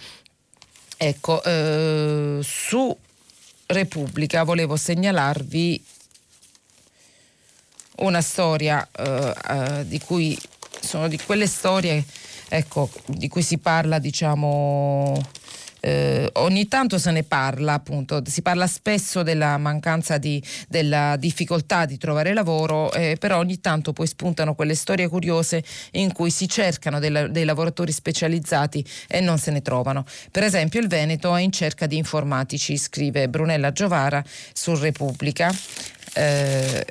[0.98, 2.96] Ecco, eh, su
[3.66, 5.82] Repubblica volevo segnalarvi
[8.00, 10.38] una storia eh, eh, di cui
[10.82, 12.04] sono di quelle storie
[12.48, 15.22] ecco, di cui si parla diciamo
[15.82, 21.86] eh, ogni tanto se ne parla, appunto, si parla spesso della mancanza di, della difficoltà
[21.86, 26.48] di trovare lavoro, eh, però ogni tanto poi spuntano quelle storie curiose in cui si
[26.50, 30.06] cercano dei, dei, lavoratori specializzati e non se ne trovano.
[30.32, 35.54] Per esempio il Veneto è in cerca di informatici, scrive Brunella Giovara su Repubblica.
[36.14, 36.86] Eh,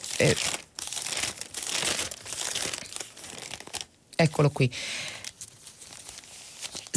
[4.21, 4.69] Eccolo qui.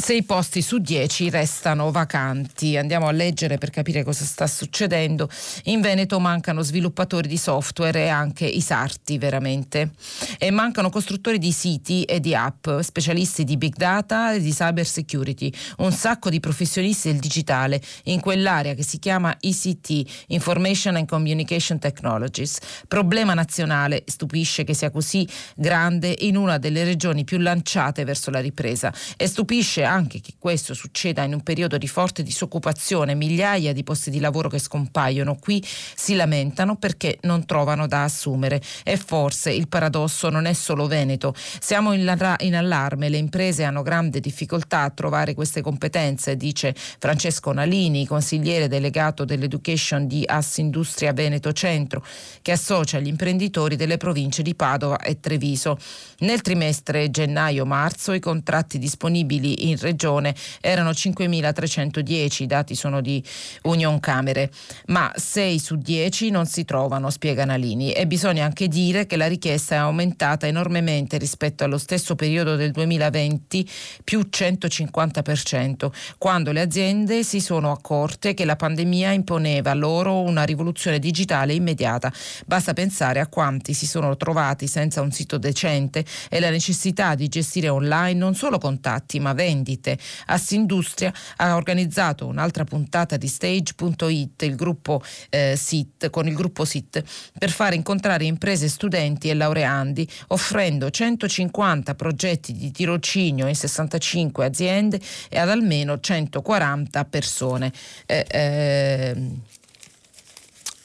[0.02, 2.76] Sei posti su dieci restano vacanti.
[2.76, 5.30] Andiamo a leggere per capire cosa sta succedendo.
[5.66, 9.92] In Veneto mancano sviluppatori di software e anche i sarti veramente.
[10.38, 14.84] E mancano costruttori di siti e di app, specialisti di big data e di cyber
[14.84, 15.52] security.
[15.78, 21.78] Un sacco di professionisti del digitale in quell'area che si chiama ICT, Information and Communication
[21.78, 22.58] Technologies.
[22.88, 28.40] Problema nazionale, stupisce che sia così grande in una delle regioni più lanciate verso la
[28.40, 28.92] ripresa.
[29.16, 34.10] E stupisce anche che questo succeda in un periodo di forte disoccupazione, migliaia di posti
[34.10, 38.60] di lavoro che scompaiono, qui si lamentano perché non trovano da assumere.
[38.82, 41.34] E forse il paradosso non è solo Veneto.
[41.36, 42.00] Siamo in,
[42.40, 48.68] in allarme, le imprese hanno grande difficoltà a trovare queste competenze, dice Francesco Nalini, consigliere
[48.68, 52.04] delegato dell'Education di Assindustria Veneto Centro,
[52.40, 55.78] che associa gli imprenditori delle province di Padova e Treviso.
[56.20, 63.22] Nel trimestre gennaio-marzo i contratti disponibili in regione erano 5.310, i dati sono di
[63.64, 64.50] Union Camere,
[64.86, 67.92] ma 6 su 10 non si trovano, spiega Nalini.
[67.92, 72.70] E bisogna anche dire che la richiesta è aumentata enormemente rispetto allo stesso periodo del
[72.70, 73.68] 2020,
[74.04, 80.98] più 150%, quando le aziende si sono accorte che la pandemia imponeva loro una rivoluzione
[80.98, 82.12] digitale immediata.
[82.46, 87.28] Basta pensare a quanti si sono trovati senza un sito decente e la necessità di
[87.28, 89.98] gestire online non solo contatti ma vendite vendite.
[90.26, 97.02] Assindustria ha organizzato un'altra puntata di Stage.it, il gruppo eh, SIT, con il gruppo SIT,
[97.38, 105.00] per fare incontrare imprese, studenti e laureandi, offrendo 150 progetti di tirocinio in 65 aziende
[105.28, 107.72] e ad almeno 140 persone.
[108.06, 109.50] Eh, eh,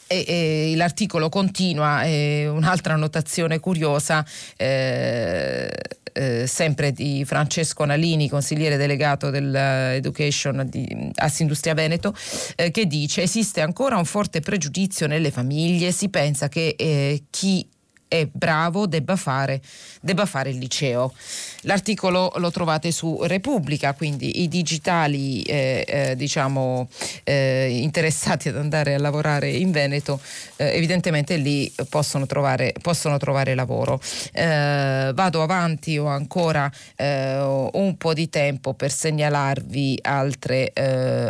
[0.10, 5.70] e, e, l'articolo continua, eh, un'altra annotazione curiosa, eh,
[6.18, 12.14] eh, sempre di Francesco Nalini, consigliere delegato dell'Education di Assindustria Veneto,
[12.56, 17.68] eh, che dice esiste ancora un forte pregiudizio nelle famiglie, si pensa che eh, chi
[18.08, 19.62] è bravo debba fare,
[20.02, 21.14] debba fare, il liceo.
[21.62, 26.88] L'articolo lo trovate su Repubblica, quindi i digitali eh, eh, diciamo,
[27.24, 30.20] eh, interessati ad andare a lavorare in Veneto
[30.56, 34.00] eh, evidentemente lì possono trovare, possono trovare lavoro.
[34.32, 37.40] Eh, vado avanti, ho ancora eh,
[37.74, 40.72] un po' di tempo per segnalarvi altre,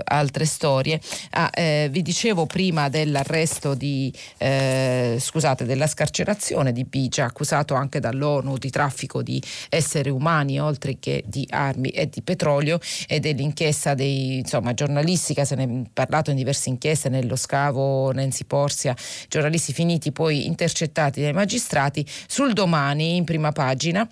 [0.03, 0.99] altre storie.
[1.31, 1.51] Ah,
[1.89, 9.21] vi dicevo prima dell'arresto di, scusate, della scarcerazione di Bigia, accusato anche dall'ONU di traffico
[9.21, 15.45] di esseri umani oltre che di armi e di petrolio e dell'inchiesta dei insomma, giornalistica,
[15.45, 18.95] se ne è parlato in diverse inchieste, nello scavo Nancy Porsia,
[19.27, 24.07] giornalisti finiti poi intercettati dai magistrati, sul domani in prima pagina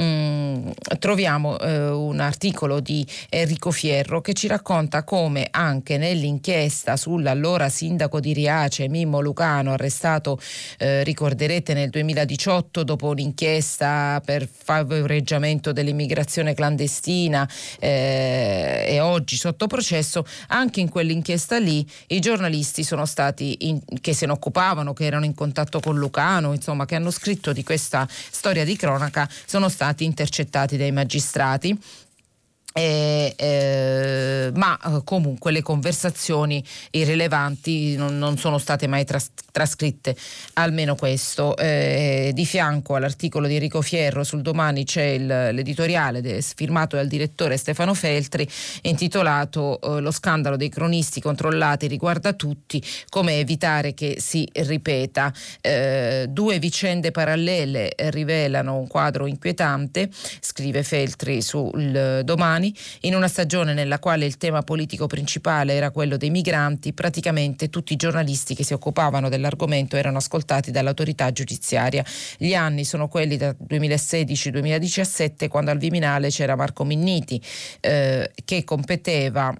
[0.00, 0.68] Mm,
[1.00, 8.20] troviamo eh, un articolo di Enrico Fierro che ci racconta come anche nell'inchiesta sull'allora sindaco
[8.20, 10.38] di Riace, Mimmo Lucano, arrestato,
[10.78, 17.48] eh, ricorderete, nel 2018 dopo un'inchiesta per favoreggiamento dell'immigrazione clandestina
[17.80, 24.14] eh, e oggi sotto processo, anche in quell'inchiesta lì i giornalisti sono stati in, che
[24.14, 28.06] se ne occupavano, che erano in contatto con Lucano, insomma, che hanno scritto di questa
[28.08, 31.78] storia di cronaca, sono stati intercettati dai magistrati
[32.78, 40.14] eh, eh, ma eh, comunque le conversazioni irrilevanti non, non sono state mai tras- trascritte,
[40.54, 41.56] almeno questo.
[41.56, 47.08] Eh, di fianco all'articolo di Enrico Fierro sul domani c'è il, l'editoriale de, firmato dal
[47.08, 48.48] direttore Stefano Feltri
[48.82, 55.32] intitolato eh, Lo scandalo dei cronisti controllati riguarda tutti, come evitare che si ripeta.
[55.60, 60.08] Eh, due vicende parallele rivelano un quadro inquietante,
[60.38, 65.90] scrive Feltri sul domani anni, in una stagione nella quale il tema politico principale era
[65.90, 72.04] quello dei migranti, praticamente tutti i giornalisti che si occupavano dell'argomento erano ascoltati dall'autorità giudiziaria.
[72.36, 77.40] Gli anni sono quelli da 2016-2017 quando al Viminale c'era Marco Minniti
[77.80, 79.54] eh, che competeva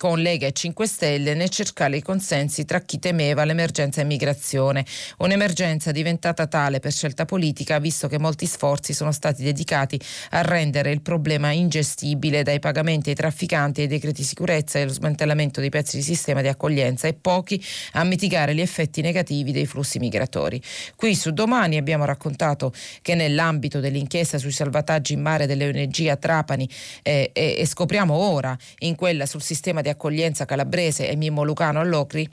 [0.00, 4.82] con Lega e 5 Stelle nel cercare i consensi tra chi temeva l'emergenza immigrazione.
[5.18, 10.90] Un'emergenza diventata tale per scelta politica, visto che molti sforzi sono stati dedicati a rendere
[10.90, 15.96] il problema ingestibile dai pagamenti ai trafficanti, ai decreti sicurezza e allo smantellamento dei pezzi
[15.96, 20.62] di sistema di accoglienza e pochi a mitigare gli effetti negativi dei flussi migratori.
[20.96, 22.72] Qui su Domani abbiamo raccontato
[23.02, 26.66] che nell'ambito dell'inchiesta sui salvataggi in mare delle ONG a Trapani
[27.02, 31.80] eh, eh, e scopriamo ora in quella sul sistema di accoglienza calabrese e Mimmo Lucano
[31.80, 32.28] all'Ocri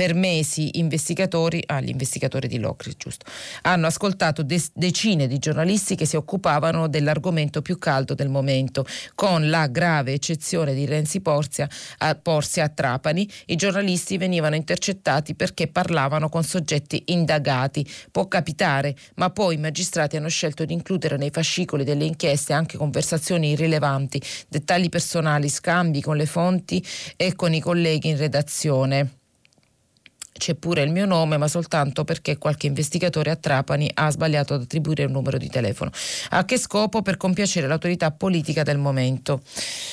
[0.00, 3.26] per mesi investigatori, ah, gli investigatori di Locri, giusto,
[3.60, 9.50] hanno ascoltato de- decine di giornalisti che si occupavano dell'argomento più caldo del momento, con
[9.50, 13.28] la grave eccezione di Renzi Porzia a, Porzia a Trapani.
[13.44, 17.86] I giornalisti venivano intercettati perché parlavano con soggetti indagati.
[18.10, 22.78] Può capitare, ma poi i magistrati hanno scelto di includere nei fascicoli delle inchieste anche
[22.78, 26.82] conversazioni irrilevanti, dettagli personali, scambi con le fonti
[27.18, 29.18] e con i colleghi in redazione
[30.40, 34.62] c'è pure il mio nome, ma soltanto perché qualche investigatore a Trapani ha sbagliato ad
[34.62, 35.90] attribuire un numero di telefono.
[36.30, 37.02] A che scopo?
[37.02, 39.42] Per compiacere l'autorità politica del momento.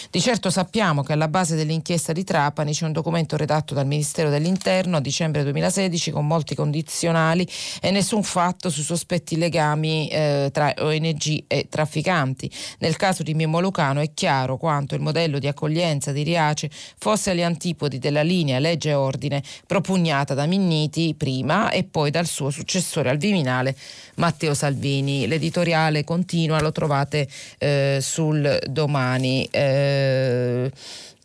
[0.10, 4.30] Di certo sappiamo che alla base dell'inchiesta di Trapani c'è un documento redatto dal Ministero
[4.30, 7.46] dell'Interno a dicembre 2016 con molti condizionali
[7.82, 12.50] e nessun fatto su sospetti legami eh, tra ONG e trafficanti.
[12.80, 17.32] Nel caso di Mimmo Lucano è chiaro quanto il modello di accoglienza di Riace fosse
[17.32, 22.52] agli antipodi della linea legge e ordine propugnata da Minniti prima e poi dal suo
[22.52, 23.76] successore al Viminale
[24.16, 25.28] Matteo Salvini.
[25.28, 27.28] L'editoriale continua, lo trovate
[27.58, 29.48] eh, sul domani.
[29.52, 30.72] Eh,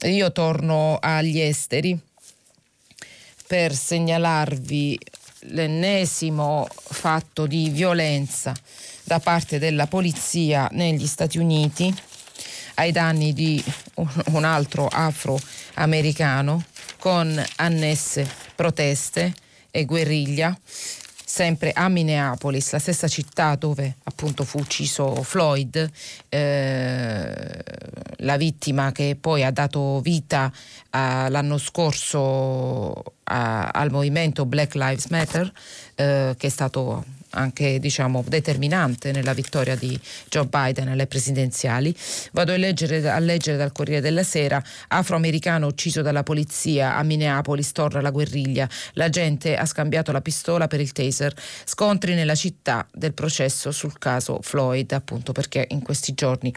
[0.04, 1.96] io torno agli esteri
[3.46, 4.98] per segnalarvi
[5.48, 8.54] l'ennesimo fatto di violenza
[9.04, 11.94] da parte della polizia negli Stati Uniti
[12.76, 13.62] ai danni di
[14.30, 16.64] un altro afroamericano
[16.98, 19.34] con annesse proteste
[19.70, 20.56] e guerriglia
[21.32, 25.90] sempre a Minneapolis, la stessa città dove appunto fu ucciso Floyd,
[26.28, 27.64] eh,
[28.16, 30.52] la vittima che poi ha dato vita
[30.90, 35.50] a, l'anno scorso a, al movimento Black Lives Matter,
[35.94, 37.02] eh, che è stato
[37.32, 41.94] anche diciamo, determinante nella vittoria di Joe Biden alle presidenziali.
[42.32, 47.72] Vado a leggere, a leggere dal Corriere della Sera, afroamericano ucciso dalla polizia a Minneapolis,
[47.72, 52.86] torna la guerriglia, la gente ha scambiato la pistola per il taser, scontri nella città
[52.92, 56.52] del processo sul caso Floyd, appunto perché in questi giorni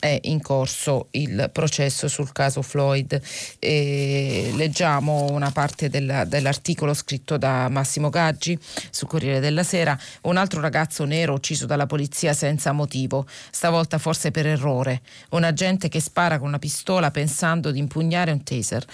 [0.00, 3.20] è in corso il processo sul caso Floyd.
[3.60, 8.58] E leggiamo una parte della, dell'articolo scritto da Massimo Gaggi
[8.90, 9.96] sul Corriere della Sera.
[10.22, 15.02] Un altro ragazzo nero ucciso dalla polizia senza motivo, stavolta forse per errore.
[15.30, 18.84] Un agente che spara con una pistola pensando di impugnare un taser,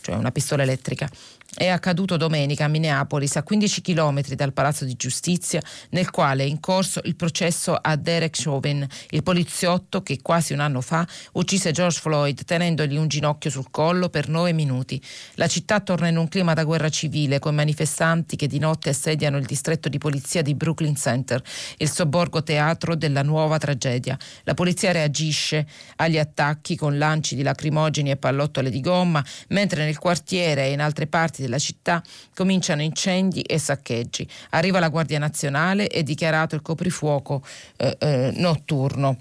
[0.00, 1.10] cioè una pistola elettrica
[1.54, 6.46] è accaduto domenica a Minneapolis, a 15 km dal Palazzo di Giustizia, nel quale è
[6.46, 11.70] in corso il processo a Derek Chauvin, il poliziotto che quasi un anno fa uccise
[11.70, 15.00] George Floyd tenendogli un ginocchio sul collo per nove minuti.
[15.34, 19.36] La città torna in un clima da guerra civile, con manifestanti che di notte assediano
[19.36, 21.42] il distretto di polizia di Brooklyn Center,
[21.76, 24.18] il sobborgo teatro della nuova tragedia.
[24.44, 29.98] La polizia reagisce agli attacchi con lanci di lacrimogeni e pallottole di gomma, mentre nel
[29.98, 32.02] quartiere e in altre parti della città
[32.34, 34.26] cominciano incendi e saccheggi.
[34.50, 37.44] Arriva la Guardia Nazionale e dichiarato il coprifuoco
[37.76, 39.18] eh, eh, notturno.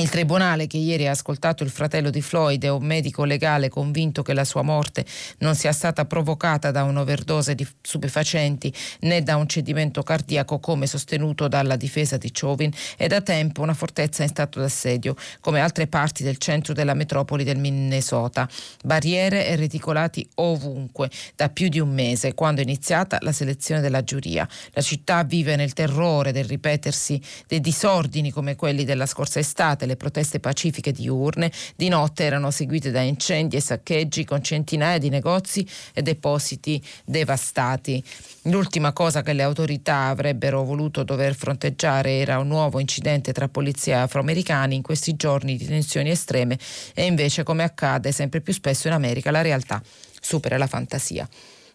[0.00, 4.22] Il tribunale che ieri ha ascoltato il fratello di Floyd è un medico legale convinto
[4.22, 5.04] che la sua morte
[5.40, 11.48] non sia stata provocata da un'overdose di stupefacenti né da un cedimento cardiaco come sostenuto
[11.48, 16.22] dalla difesa di Chauvin è da tempo una fortezza in stato d'assedio come altre parti
[16.22, 18.48] del centro della metropoli del Minnesota.
[18.82, 24.02] Barriere e reticolati ovunque da più di un mese quando è iniziata la selezione della
[24.02, 24.48] giuria.
[24.70, 29.96] La città vive nel terrore del ripetersi dei disordini come quelli della scorsa estate le
[29.96, 35.66] proteste pacifiche diurne, di notte erano seguite da incendi e saccheggi con centinaia di negozi
[35.92, 38.02] e depositi devastati.
[38.44, 43.96] L'ultima cosa che le autorità avrebbero voluto dover fronteggiare era un nuovo incidente tra polizia
[43.96, 46.58] e afroamericani in questi giorni di tensioni estreme
[46.94, 49.82] e invece, come accade sempre più spesso in America, la realtà
[50.20, 51.28] supera la fantasia.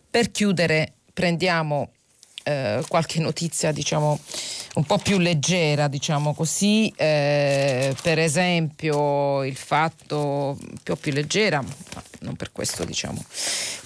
[0.09, 1.91] Per chiudere prendiamo
[2.45, 4.19] eh, qualche notizia diciamo
[4.75, 12.03] un po' più leggera, diciamo così, eh, per esempio il fatto più, più leggera, ma
[12.19, 13.23] non per questo diciamo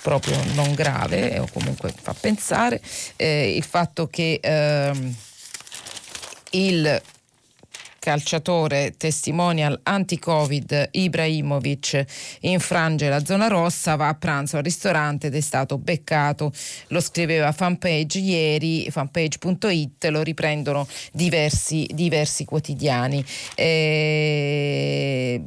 [0.01, 2.81] proprio non grave o comunque fa pensare,
[3.15, 5.15] eh, il fatto che ehm,
[6.51, 7.01] il
[7.99, 12.05] calciatore testimonial anti-Covid Ibrahimovic
[12.41, 16.51] infrange la zona rossa, va a pranzo al ristorante ed è stato beccato.
[16.87, 23.23] Lo scriveva fanpage ieri, fanpage.it, lo riprendono diversi, diversi quotidiani.
[23.55, 25.41] E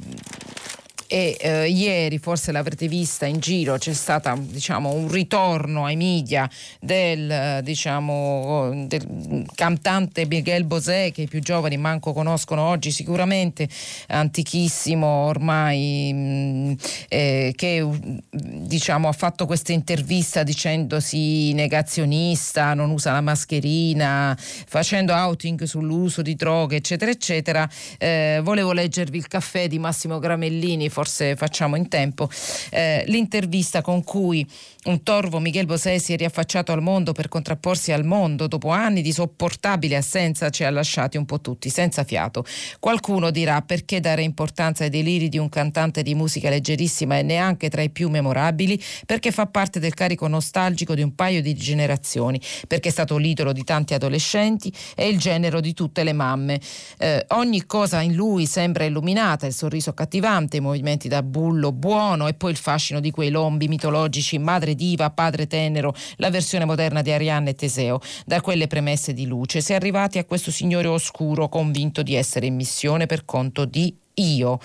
[1.13, 6.49] e eh, ieri forse l'avrete vista in giro c'è stato diciamo, un ritorno ai media
[6.81, 13.69] del, diciamo, del, cantante Miguel Bosé che i più giovani manco conoscono oggi sicuramente
[14.07, 16.73] antichissimo ormai mh, mm,
[17.11, 17.87] eh, che
[18.31, 26.35] diciamo, ha fatto questa intervista dicendosi negazionista non usa la mascherina facendo outing sull'uso di
[26.37, 27.69] droghe eccetera eccetera.
[27.99, 31.01] Eh, volevo leggervi il caffè di Massimo Gramellini forse
[31.37, 32.29] facciamo in tempo,
[32.71, 34.47] eh, l'intervista con cui
[34.85, 39.01] un torvo Miguel Bosé si è riaffacciato al mondo per contrapporsi al mondo dopo anni
[39.01, 42.45] di sopportabile assenza ci ha lasciati un po' tutti senza fiato.
[42.81, 47.69] Qualcuno dirà perché dare importanza ai deliri di un cantante di musica leggerissima e neanche
[47.69, 52.41] tra i più memorabili, perché fa parte del carico nostalgico di un paio di generazioni,
[52.67, 56.61] perché è stato l'idolo di tanti adolescenti e il genero di tutte le mamme.
[56.99, 62.27] Eh, ogni cosa in lui sembra illuminata, il sorriso accattivante, i movimenti da bullo buono
[62.27, 66.65] e poi il fascino di quei lombi mitologici, madre madre diva, padre tenero, la versione
[66.65, 68.01] moderna di Arianna e Teseo.
[68.27, 72.47] Da quelle premesse di luce si è arrivati a questo signore oscuro convinto di essere
[72.47, 74.61] in missione per conto di io,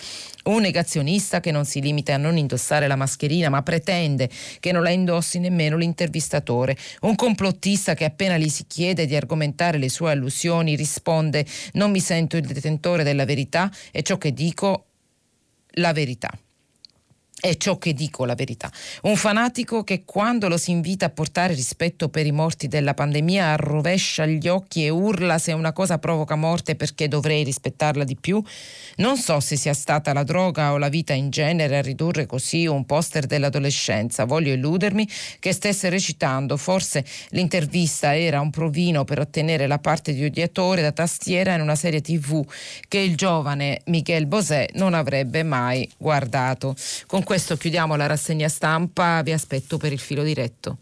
[0.46, 4.30] un negazionista che non si limita a non indossare la mascherina ma pretende
[4.60, 9.78] che non la indossi nemmeno l'intervistatore, un complottista che appena gli si chiede di argomentare
[9.78, 14.88] le sue allusioni risponde non mi sento il detentore della verità e ciò che dico
[15.76, 16.30] la verità.
[17.40, 18.72] È ciò che dico la verità.
[19.04, 23.46] Un fanatico che quando lo si invita a portare rispetto per i morti della pandemia
[23.46, 28.42] arrovescia gli occhi e urla se una cosa provoca morte perché dovrei rispettarla di più.
[28.96, 32.66] Non so se sia stata la droga o la vita in genere a ridurre così
[32.66, 34.26] un poster dell'adolescenza.
[34.26, 35.08] Voglio illudermi
[35.38, 36.58] che stesse recitando.
[36.58, 41.76] Forse l'intervista era un provino per ottenere la parte di odiatore da tastiera in una
[41.76, 42.44] serie tv
[42.88, 46.76] che il giovane Michel Bosè non avrebbe mai guardato.
[47.06, 50.78] Con questo chiudiamo la rassegna stampa, vi aspetto per il filo diretto.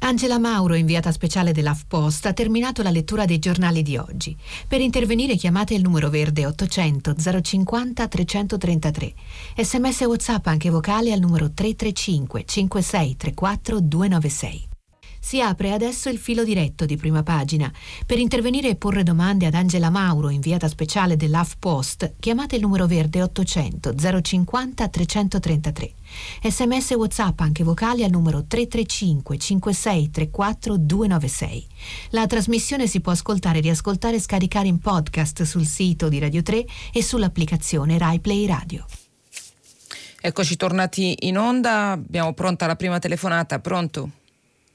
[0.00, 4.36] Angela Mauro, inviata speciale dell'AFPost, ha terminato la lettura dei giornali di oggi.
[4.66, 9.14] Per intervenire chiamate il numero verde 800 050 333.
[9.58, 14.67] Sms e WhatsApp anche vocali al numero 335 5634 296.
[15.28, 17.70] Si apre adesso il filo diretto di prima pagina.
[18.06, 23.20] Per intervenire e porre domande ad Angela Mauro, inviata speciale dell'AFPost, chiamate il numero verde
[23.20, 25.92] 800 050 333.
[26.44, 31.66] Sms e WhatsApp anche vocali al numero 335 5634 296.
[32.12, 36.64] La trasmissione si può ascoltare, riascoltare e scaricare in podcast sul sito di Radio 3
[36.90, 38.86] e sull'applicazione RaiPlay Radio.
[40.22, 44.12] Eccoci tornati in onda, abbiamo pronta la prima telefonata, pronto?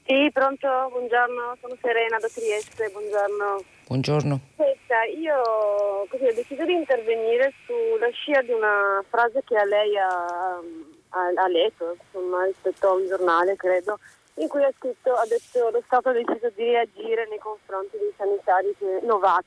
[0.06, 3.64] Sì, pronto, buongiorno, sono Serena da Trieste, buongiorno.
[3.86, 4.38] Buongiorno.
[4.54, 9.96] Senta, io così, ho deciso di intervenire sulla scia di una frase che a lei
[9.96, 10.60] ha,
[11.08, 13.98] ha, ha letto, insomma, rispetto a un giornale, credo,
[14.34, 18.12] in cui ha scritto, ha detto lo Stato ha deciso di reagire nei confronti dei
[18.14, 19.44] sanitari che, Novax.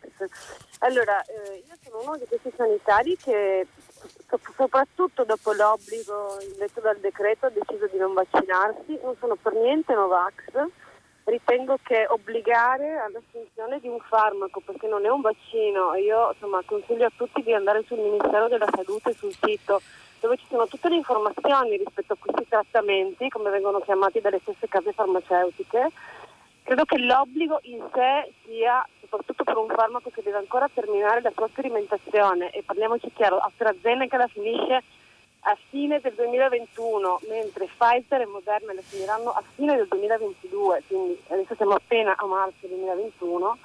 [0.80, 3.68] Allora, eh, io sono uno di questi sanitari che
[4.55, 9.93] soprattutto dopo l'obbligo detto dal decreto ha deciso di non vaccinarsi, non sono per niente
[9.93, 10.34] Novax,
[11.23, 17.05] ritengo che obbligare all'assunzione di un farmaco, perché non è un vaccino, io insomma, consiglio
[17.05, 19.82] a tutti di andare sul Ministero della Salute, sul sito,
[20.19, 24.67] dove ci sono tutte le informazioni rispetto a questi trattamenti, come vengono chiamati dalle stesse
[24.67, 25.91] case farmaceutiche.
[26.68, 31.32] Credo che l'obbligo in sé sia, soprattutto per un farmaco che deve ancora terminare la
[31.34, 34.84] sua sperimentazione, e parliamoci chiaro, AstraZeneca la finisce
[35.39, 41.18] a fine del 2021, mentre Pfizer e Moderna le finiranno a fine del 2022, quindi
[41.30, 43.57] adesso siamo appena a marzo 2021,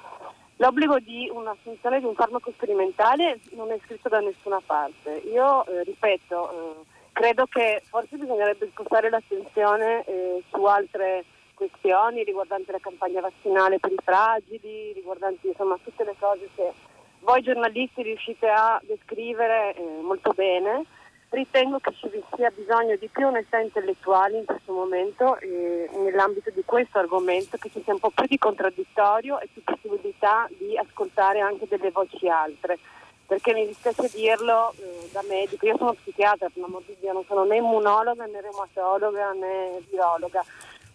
[0.55, 5.21] l'obbligo di un'assunzione di un farmaco sperimentale non è scritto da nessuna parte.
[5.25, 11.25] Io eh, ripeto, eh, credo che forse bisognerebbe spostare l'attenzione eh, su altre
[11.69, 16.71] questioni riguardanti la campagna vaccinale per i fragili, riguardanti insomma tutte le cose che
[17.19, 20.85] voi giornalisti riuscite a descrivere eh, molto bene
[21.33, 26.61] Ritengo che ci sia bisogno di più onestà intellettuale in questo momento e nell'ambito di
[26.63, 31.39] questo argomento, che ci sia un po' più di contraddittorio e più possibilità di ascoltare
[31.39, 32.77] anche delle voci altre.
[33.25, 37.25] Perché mi dispiace dirlo eh, da medico, io sono psichiatra, per l'amor di Dio, non
[37.25, 40.45] sono né immunologa né reumatologa né virologa,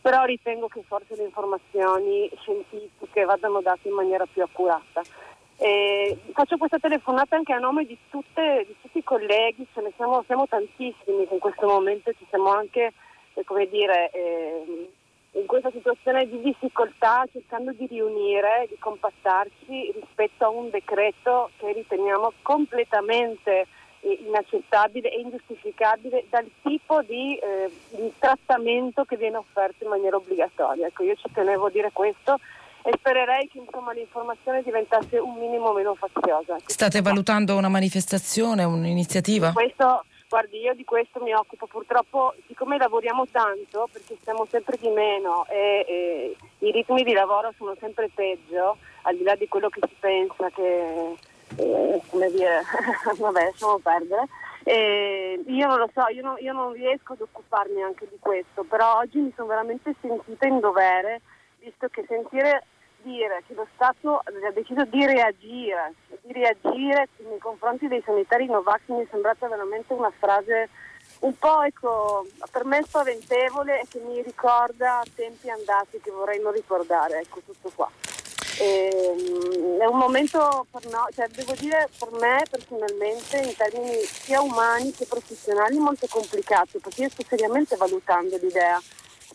[0.01, 5.03] però ritengo che forse le informazioni scientifiche vadano date in maniera più accurata.
[5.61, 9.93] E faccio questa telefonata anche a nome di, tutte, di tutti i colleghi, ce ne
[9.97, 12.93] siamo, siamo tantissimi che in questo momento ci siamo anche,
[13.35, 14.91] eh, come dire, eh,
[15.33, 21.73] in questa situazione di difficoltà cercando di riunire, di compattarci rispetto a un decreto che
[21.73, 23.67] riteniamo completamente
[24.01, 30.87] inaccettabile e ingiustificabile dal tipo di, eh, di, trattamento che viene offerto in maniera obbligatoria.
[30.87, 32.39] Ecco, io ci tenevo a dire questo
[32.83, 36.57] e spererei che insomma, l'informazione diventasse un minimo meno faziosa.
[36.65, 39.53] State valutando una manifestazione, un'iniziativa?
[39.53, 44.89] Questo, guardi, io di questo mi occupo purtroppo, siccome lavoriamo tanto, perché siamo sempre di
[44.89, 46.37] meno e, e
[46.67, 50.49] i ritmi di lavoro sono sempre peggio, al di là di quello che si pensa
[50.51, 51.17] che,
[51.57, 52.63] come dire,
[53.17, 54.27] vabbè, lasciamo perdere.
[54.65, 58.65] Eh, io non lo so, io non, io non riesco ad occuparmi anche di questo,
[58.65, 61.23] però oggi mi sono veramente sentita in dovere
[61.61, 62.65] visto che sentire
[63.03, 68.81] dire che lo Stato ha deciso di reagire, di reagire nei confronti dei sanitari Novax
[68.87, 70.69] mi è sembrata veramente una frase
[71.21, 76.53] un po' ecco, per me spaventevole e che mi ricorda tempi andati che vorrei non
[76.53, 77.91] ricordare, ecco tutto qua.
[78.59, 84.03] E, ehm, è un momento, per no, cioè, devo dire per me personalmente in termini
[84.03, 88.81] sia umani che professionali molto complicato perché io sto seriamente valutando l'idea.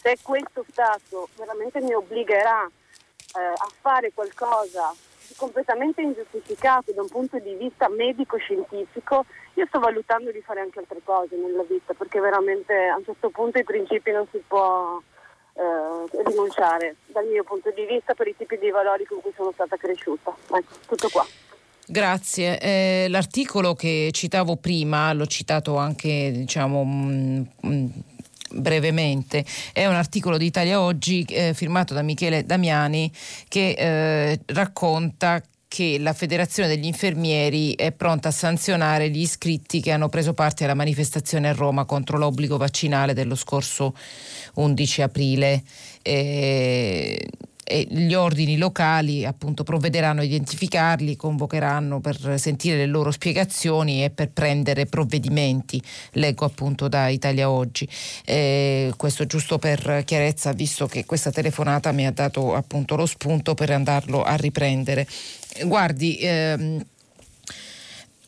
[0.02, 4.94] Se questo Stato veramente mi obbligherà eh, a fare qualcosa
[5.38, 11.00] completamente ingiustificato da un punto di vista medico-scientifico, io sto valutando di fare anche altre
[11.04, 15.02] cose nella vita, perché veramente a un certo punto i principi non si può
[15.54, 19.52] eh, rinunciare, dal mio punto di vista, per i tipi di valori con cui sono
[19.54, 20.36] stata cresciuta.
[20.52, 21.26] Ecco, tutto qua.
[21.86, 22.60] Grazie.
[22.60, 27.86] Eh, l'articolo che citavo prima, l'ho citato anche diciamo, mh, mh,
[28.52, 29.44] brevemente,
[29.74, 33.12] è un articolo di Italia Oggi eh, firmato da Michele Damiani
[33.48, 35.42] che eh, racconta
[35.74, 40.66] che la Federazione degli Infermieri è pronta a sanzionare gli iscritti che hanno preso parte
[40.66, 43.96] alla manifestazione a Roma contro l'obbligo vaccinale dello scorso
[44.54, 45.64] 11 aprile.
[46.04, 47.28] Eh,
[47.64, 54.10] e gli ordini locali appunto provvederanno a identificarli, convocheranno per sentire le loro spiegazioni e
[54.10, 55.82] per prendere provvedimenti,
[56.14, 57.88] leggo appunto da Italia Oggi.
[58.26, 63.54] Eh, questo giusto per chiarezza, visto che questa telefonata mi ha dato appunto lo spunto
[63.54, 65.08] per andarlo a riprendere.
[65.66, 66.84] Guardi, ehm,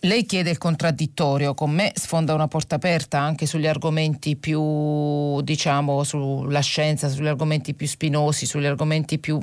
[0.06, 6.04] lei chiede il contraddittorio, con me sfonda una porta aperta anche sugli argomenti più, diciamo,
[6.04, 9.40] sulla scienza, sugli argomenti più spinosi, sugli argomenti più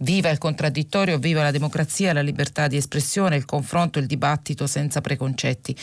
[0.00, 5.00] Viva il contraddittorio, viva la democrazia, la libertà di espressione, il confronto, il dibattito senza
[5.00, 5.74] preconcetti.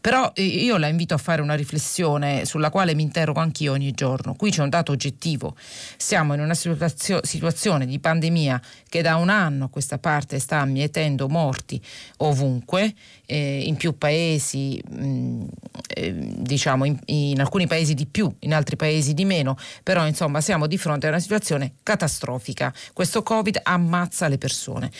[0.00, 3.90] Però eh, io la invito a fare una riflessione sulla quale mi interrogo anch'io ogni
[3.92, 4.34] giorno.
[4.34, 5.56] Qui c'è un dato oggettivo.
[5.96, 10.64] Siamo in una situazio- situazione di pandemia che da un anno a questa parte sta
[10.64, 11.80] mietendo morti
[12.18, 12.94] ovunque,
[13.26, 15.42] eh, in più paesi, mh, mm,
[15.88, 20.40] eh, diciamo in, in alcuni paesi di più, in altri paesi di meno, però insomma
[20.40, 22.72] siamo di fronte a una situazione catastrofica.
[22.92, 24.90] Questo Covid ammazza le persone.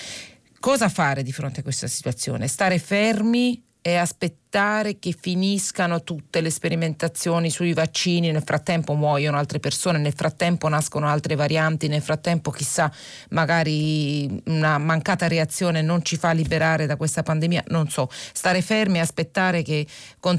[0.58, 2.48] Cosa fare di fronte a questa situazione?
[2.48, 9.36] Stare fermi e aspettare aspettare che finiscano tutte le sperimentazioni sui vaccini, nel frattempo muoiono
[9.36, 12.90] altre persone, nel frattempo nascono altre varianti, nel frattempo chissà
[13.30, 18.96] magari una mancata reazione non ci fa liberare da questa pandemia, non so, stare fermi
[18.96, 19.86] e aspettare che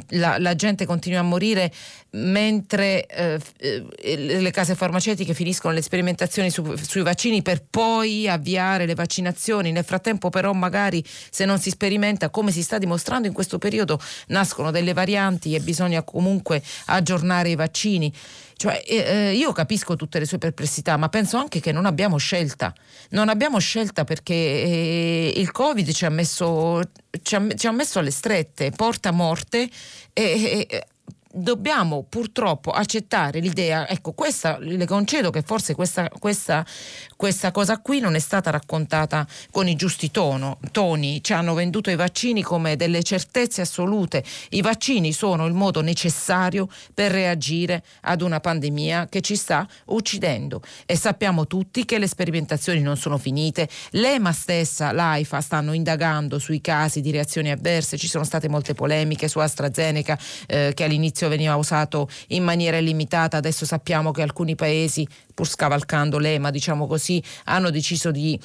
[0.10, 1.72] la, la gente continui a morire
[2.12, 8.88] mentre eh, eh, le case farmaceutiche finiscono le sperimentazioni su, sui vaccini per poi avviare
[8.88, 9.72] le vaccinazioni.
[9.72, 14.00] Nel frattempo però magari se non si sperimenta, come si sta dimostrando in questo periodo,
[14.28, 18.14] nascono delle varianti e bisogna comunque aggiornare i vaccini.
[18.56, 22.18] Cioè, eh, eh io capisco tutte le sue perplessità, ma penso anche che non abbiamo
[22.18, 22.74] scelta.
[23.10, 26.82] Non abbiamo scelta perché eh, il Covid ci ha, messo,
[27.22, 29.70] ci, ha, ci ha messo alle strette, porta morte
[30.14, 30.88] e, e
[31.38, 36.66] dobbiamo purtroppo accettare l'idea, ecco questa le concedo che forse questa, questa,
[37.16, 41.90] questa cosa qui non è stata raccontata con i giusti tono, toni, ci hanno venduto
[41.90, 48.22] i vaccini come delle certezze assolute, i vaccini sono il modo necessario per reagire ad
[48.22, 50.62] una pandemia che ci sta uccidendo.
[50.86, 56.62] E sappiamo tutti che le sperimentazioni non sono finite, l'EMA stessa, l'AIFA stanno indagando sui
[56.62, 60.18] casi di reazioni avverse, ci sono state molte polemiche su AstraZeneca
[60.48, 65.48] eh, che all'inizio all'inizio veniva usato in maniera illimitata, adesso sappiamo che alcuni paesi, pur
[65.48, 68.40] scavalcando l'EMA, diciamo così, hanno deciso di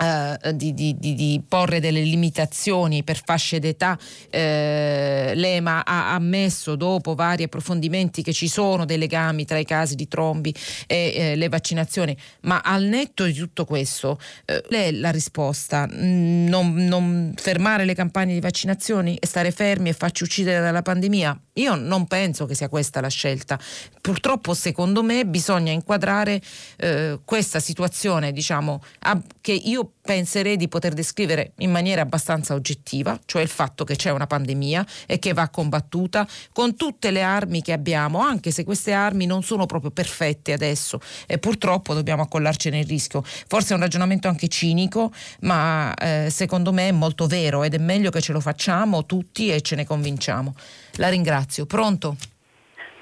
[0.00, 3.98] Uh, di, di, di, di, porre delle limitazioni per fasce d'età,
[4.30, 9.96] eh, l'EMA ha ammesso dopo vari approfondimenti che ci sono dei legami tra i casi
[9.96, 10.54] di trombi
[10.86, 16.74] e eh, le vaccinazioni, ma al netto di tutto questo, eh, lei la risposta, non,
[16.74, 21.40] non fermare le campagne di vaccinazioni e stare fermi e farci uccidere dalla pandemia?
[21.58, 23.58] Io non penso che sia questa la scelta.
[24.00, 26.40] Purtroppo, secondo me, bisogna inquadrare
[26.76, 33.18] eh, questa situazione, diciamo, a, che io penserei di poter descrivere in maniera abbastanza oggettiva,
[33.26, 37.60] cioè il fatto che c'è una pandemia e che va combattuta con tutte le armi
[37.60, 42.78] che abbiamo, anche se queste armi non sono proprio perfette adesso e purtroppo dobbiamo accollarcene
[42.78, 43.22] il rischio.
[43.22, 47.78] Forse è un ragionamento anche cinico, ma eh, secondo me è molto vero ed è
[47.78, 50.54] meglio che ce lo facciamo tutti e ce ne convinciamo.
[50.92, 51.47] La ringrazio.
[51.66, 52.16] Pronto?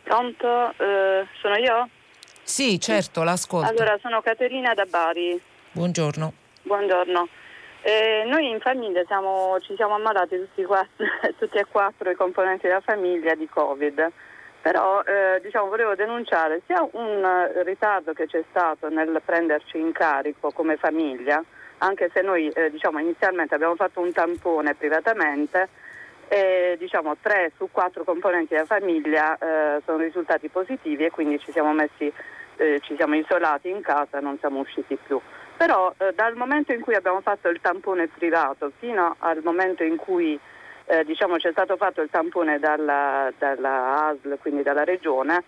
[0.02, 0.72] Pronto?
[0.76, 1.88] Eh, sono io?
[2.42, 3.68] Sì, certo, l'ascolto.
[3.68, 5.40] Allora, sono Caterina da Bari.
[5.72, 6.32] Buongiorno.
[6.62, 7.28] Buongiorno.
[7.82, 11.06] Eh, noi in famiglia siamo, ci siamo ammalati tutti, quattro,
[11.38, 14.10] tutti, e quattro i componenti della famiglia di Covid,
[14.60, 20.50] però eh, diciamo, volevo denunciare sia un ritardo che c'è stato nel prenderci in carico
[20.50, 21.40] come famiglia,
[21.78, 25.68] anche se noi eh, diciamo, inizialmente abbiamo fatto un tampone privatamente,
[26.28, 31.52] e diciamo tre su quattro componenti della famiglia eh, sono risultati positivi e quindi ci
[31.52, 32.12] siamo messi,
[32.56, 35.20] eh, ci siamo isolati in casa non siamo usciti più.
[35.56, 39.96] Però eh, dal momento in cui abbiamo fatto il tampone privato fino al momento in
[39.96, 40.38] cui
[40.86, 45.42] eh, diciamo, c'è stato fatto il tampone dalla, dalla ASL, quindi dalla regione,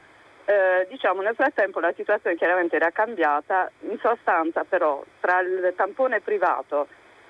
[0.45, 6.21] eh, diciamo, nel frattempo la situazione chiaramente era cambiata, in sostanza però tra il tampone
[6.21, 6.89] privato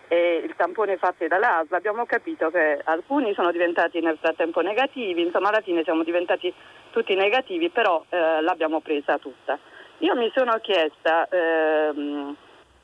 [0.09, 5.49] e il tampone fatto dall'ASL abbiamo capito che alcuni sono diventati nel frattempo negativi, insomma
[5.51, 6.53] alla fine siamo diventati
[6.91, 9.59] tutti negativi, però eh, l'abbiamo presa tutta.
[9.99, 12.35] Io mi sono chiesta ehm,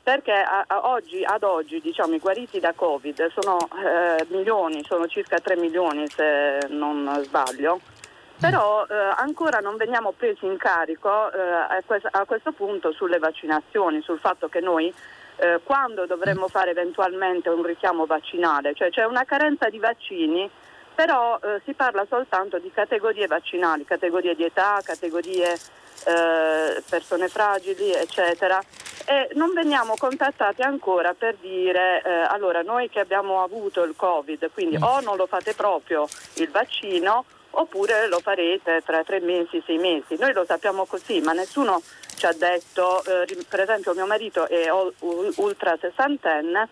[0.03, 5.07] perché a, a oggi, ad oggi diciamo, i guariti da Covid sono eh, milioni, sono
[5.07, 7.79] circa 3 milioni se non sbaglio,
[8.39, 14.01] però eh, ancora non veniamo presi in carico eh, a, a questo punto sulle vaccinazioni,
[14.01, 14.93] sul fatto che noi
[15.37, 20.49] eh, quando dovremmo fare eventualmente un richiamo vaccinale, cioè c'è una carenza di vaccini,
[20.93, 27.91] però eh, si parla soltanto di categorie vaccinali, categorie di età, categorie eh, persone fragili,
[27.91, 28.61] eccetera.
[29.07, 34.49] E non veniamo contattati ancora per dire eh, allora noi che abbiamo avuto il Covid,
[34.51, 37.25] quindi o non lo fate proprio il vaccino
[37.57, 40.15] oppure lo farete tra tre mesi, sei mesi.
[40.17, 41.81] Noi lo sappiamo così, ma nessuno
[42.15, 44.67] ci ha detto, eh, per esempio mio marito è
[45.35, 46.67] ultra sessantenne,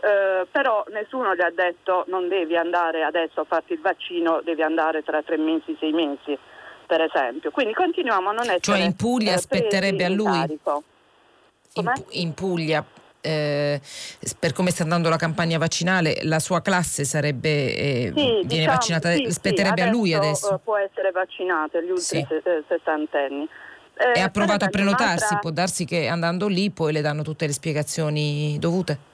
[0.00, 4.62] eh, però nessuno gli ha detto non devi andare adesso a farti il vaccino, devi
[4.62, 6.38] andare tra tre mesi, sei mesi,
[6.86, 7.50] per esempio.
[7.50, 8.60] Quindi continuiamo a non essere...
[8.60, 10.58] Cioè in Puglia eh, aspetterebbe a lui?
[11.76, 12.84] In, in, Puglia
[13.20, 13.80] eh,
[14.38, 18.66] per come sta andando la campagna vaccinale, la sua classe sarebbe eh, sì, viene diciamo,
[18.66, 20.60] vaccinata, sì, spetterebbe sì, a lui adesso.
[20.62, 22.26] Può essere vaccinata gli ultimi
[22.68, 23.48] sessantenni.
[23.96, 25.38] Eh, e ha provato a prenotarsi, un'altra...
[25.38, 29.12] può darsi che andando lì poi le danno tutte le spiegazioni dovute?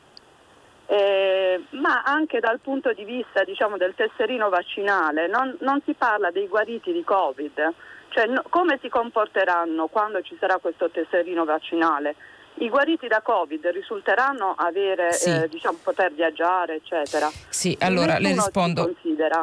[0.86, 6.30] Eh, ma anche dal punto di vista diciamo, del tesserino vaccinale non, non, si parla
[6.30, 7.72] dei guariti di Covid,
[8.08, 12.16] cioè no, come si comporteranno quando ci sarà questo tesserino vaccinale?
[12.60, 15.30] I guariti da Covid risulteranno avere, sì.
[15.30, 17.30] eh, diciamo, poter viaggiare, eccetera.
[17.48, 18.94] Sì, allora le rispondo.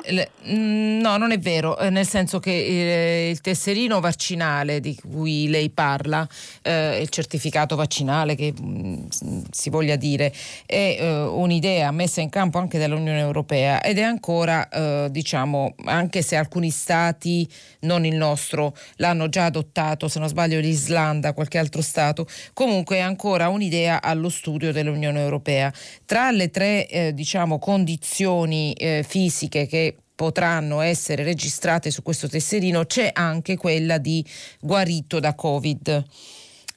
[0.06, 4.96] Le, mm, no, non è vero, eh, nel senso che eh, il tesserino vaccinale di
[4.96, 6.28] cui lei parla,
[6.62, 10.32] eh, il certificato vaccinale che mh, mm, si voglia dire,
[10.66, 16.22] è eh, un'idea messa in campo anche dall'Unione Europea ed è ancora, eh, diciamo, anche
[16.22, 17.48] se alcuni stati,
[17.82, 23.07] non il nostro, l'hanno già adottato, se non sbaglio l'Islanda, qualche altro stato, comunque è
[23.08, 25.74] ancora un'idea allo studio dell'Unione Europea.
[26.06, 32.86] Tra le tre eh, diciamo, condizioni eh, fisiche che potranno essere registrate su questo tesserino
[32.86, 34.26] c'è anche quella di
[34.60, 36.06] guarito da Covid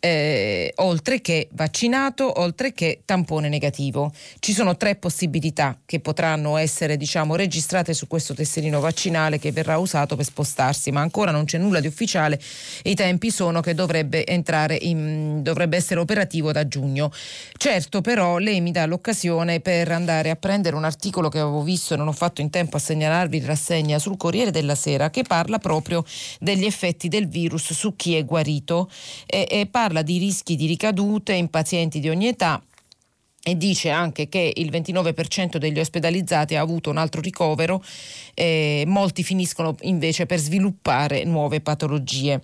[0.00, 4.10] eh, oltre che vaccinato, oltre che tampone negativo.
[4.38, 9.76] Ci sono tre possibilità che potranno essere diciamo, registrate su questo tesserino vaccinale che verrà
[9.76, 12.40] usato per spostarsi, ma ancora non c'è nulla di ufficiale.
[12.84, 14.24] I tempi sono che dovrebbe,
[14.80, 17.12] in, dovrebbe essere operativo da giugno.
[17.56, 21.92] Certo, però lei mi dà l'occasione per andare a prendere un articolo che avevo visto
[21.94, 25.22] e non ho fatto in tempo a segnalarvi in rassegna sul Corriere della Sera che
[25.22, 26.04] parla proprio
[26.38, 28.90] degli effetti del virus su chi è guarito
[29.26, 32.62] e, e parla parla di rischi di ricadute in pazienti di ogni età
[33.42, 37.82] e dice anche che il 29% degli ospedalizzati ha avuto un altro ricovero,
[38.34, 42.40] eh, molti finiscono invece per sviluppare nuove patologie.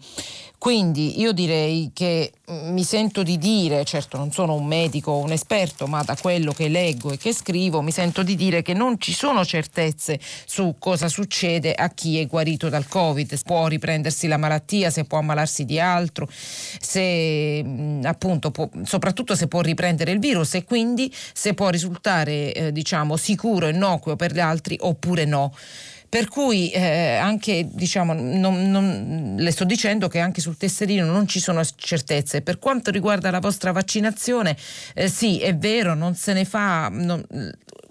[0.58, 5.18] Quindi io direi che mm, mi sento di dire, certo non sono un medico o
[5.22, 8.72] un esperto, ma da quello che leggo e che scrivo mi sento di dire che
[8.72, 14.26] non ci sono certezze su cosa succede a chi è guarito dal Covid, può riprendersi
[14.26, 20.10] la malattia, se può ammalarsi di altro, se mm, appunto può, soprattutto se può riprendere
[20.10, 25.26] il virus e quindi se può risultare eh, diciamo sicuro innocuo per gli altri oppure
[25.26, 25.52] no.
[26.16, 31.28] Per cui eh, anche, diciamo, non, non, le sto dicendo che anche sul tesserino non
[31.28, 32.40] ci sono certezze.
[32.40, 34.56] Per quanto riguarda la vostra vaccinazione,
[34.94, 36.88] eh, sì, è vero, non se ne fa.
[36.90, 37.22] Non,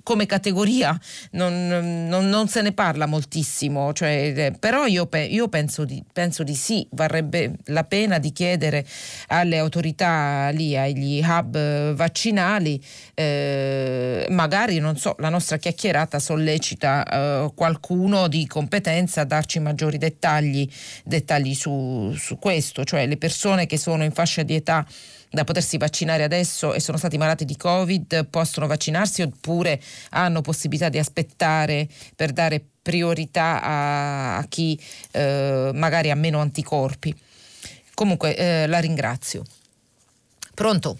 [0.05, 0.97] come categoria
[1.31, 6.43] non, non, non, se ne parla moltissimo, cioè, eh, però io, io penso, di, penso,
[6.43, 8.85] di, sì, varrebbe la pena di chiedere
[9.29, 12.79] alle autorità lì, agli hub vaccinali,
[13.15, 19.97] eh, magari non so, la nostra chiacchierata sollecita eh, qualcuno di competenza a darci maggiori
[19.97, 20.69] dettagli,
[21.03, 24.85] dettagli su, su questo, cioè le persone che sono in fascia di età
[25.29, 30.89] da potersi vaccinare adesso e sono stati malati di Covid possono vaccinarsi oppure hanno possibilità
[30.89, 34.79] di aspettare per dare priorità a, a chi
[35.11, 37.13] eh, magari ha meno anticorpi.
[37.93, 39.43] Comunque eh, la ringrazio.
[40.53, 40.97] Pronto?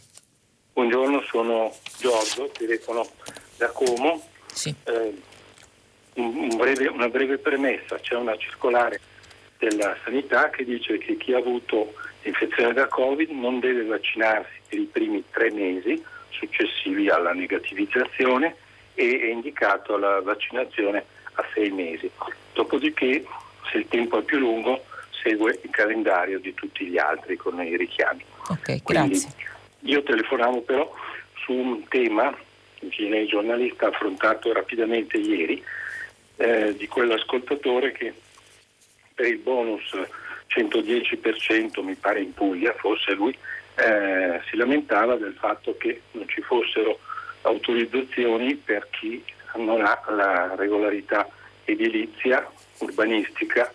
[0.73, 3.07] Buongiorno, sono Giorgio, telefono
[3.57, 4.21] da Como.
[4.51, 4.73] Sì.
[4.84, 5.21] Eh,
[6.15, 8.99] un breve, una breve premessa, c'è una circolare
[9.57, 11.93] della sanità che dice che chi ha avuto
[12.30, 18.55] infezione da Covid non deve vaccinarsi per i primi tre mesi successivi alla negativizzazione
[18.93, 22.09] e è indicato la vaccinazione a sei mesi.
[22.53, 23.26] Dopodiché,
[23.71, 24.86] se il tempo è più lungo,
[25.23, 28.23] segue il calendario di tutti gli altri con i richiami.
[28.49, 29.30] Ok, Quindi, grazie.
[29.82, 30.93] Io telefonavo però
[31.43, 32.36] su un tema
[32.89, 35.63] che lei giornalista ha affrontato rapidamente ieri,
[36.38, 38.13] eh, di quell'ascoltatore che
[39.13, 39.93] per il bonus
[40.55, 43.37] 110% mi pare in Puglia, forse lui,
[43.75, 46.99] eh, si lamentava del fatto che non ci fossero
[47.41, 49.23] autorizzazioni per chi
[49.55, 51.27] non ha la regolarità
[51.65, 52.49] edilizia,
[52.79, 53.71] urbanistica,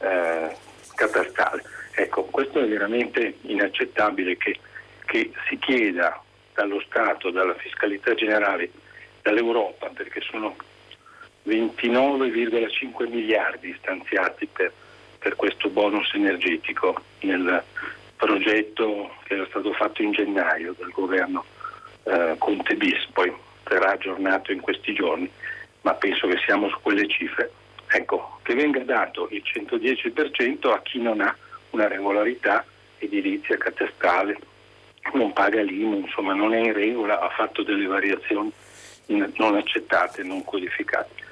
[0.00, 0.56] eh,
[0.94, 1.62] catastale.
[1.92, 4.58] Ecco, questo è veramente inaccettabile che,
[5.04, 6.22] che si chieda
[6.54, 8.70] dallo Stato, dalla fiscalità generale,
[9.22, 10.56] dall'Europa, perché sono
[11.46, 14.72] 29,5 miliardi stanziati per
[15.24, 17.62] per questo bonus energetico nel
[18.14, 21.46] progetto che era stato fatto in gennaio dal governo
[22.02, 25.30] eh, Conte bis, poi verrà aggiornato in questi giorni,
[25.80, 27.50] ma penso che siamo su quelle cifre.
[27.86, 31.34] Ecco, che venga dato il 110% a chi non ha
[31.70, 32.62] una regolarità
[32.98, 34.36] edilizia catastale,
[35.14, 38.52] non paga l'IMU, insomma non è in regola, ha fatto delle variazioni
[39.06, 41.23] non accettate, non codificate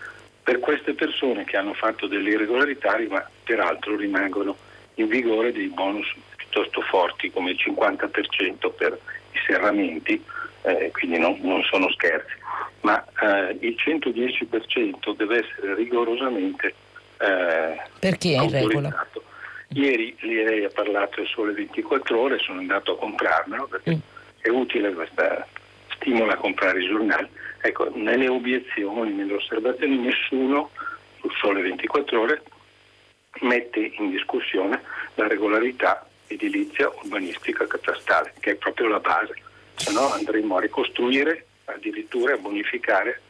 [0.42, 4.56] per queste persone che hanno fatto delle irregolarità, ma peraltro rimangono
[4.94, 8.98] in vigore dei bonus piuttosto forti come il 50% per
[9.32, 10.22] i serramenti,
[10.62, 12.34] eh, quindi no, non sono scherzi,
[12.80, 16.74] ma eh, il 110% deve essere rigorosamente
[17.22, 19.06] eh, per chi è in regola?
[19.68, 24.00] Ieri lei ha parlato del sole 24 ore, sono andato a comprarmelo perché mm.
[24.40, 25.46] è utile questa
[26.02, 27.28] stimola a comprare i giornali.
[27.60, 30.70] Ecco, nelle obiezioni, nelle osservazioni nessuno
[31.20, 32.42] sul sole 24 ore
[33.40, 34.82] mette in discussione
[35.14, 39.34] la regolarità edilizia urbanistica catastale, che è proprio la base,
[39.76, 43.20] se no andremo a ricostruire, addirittura a bonificare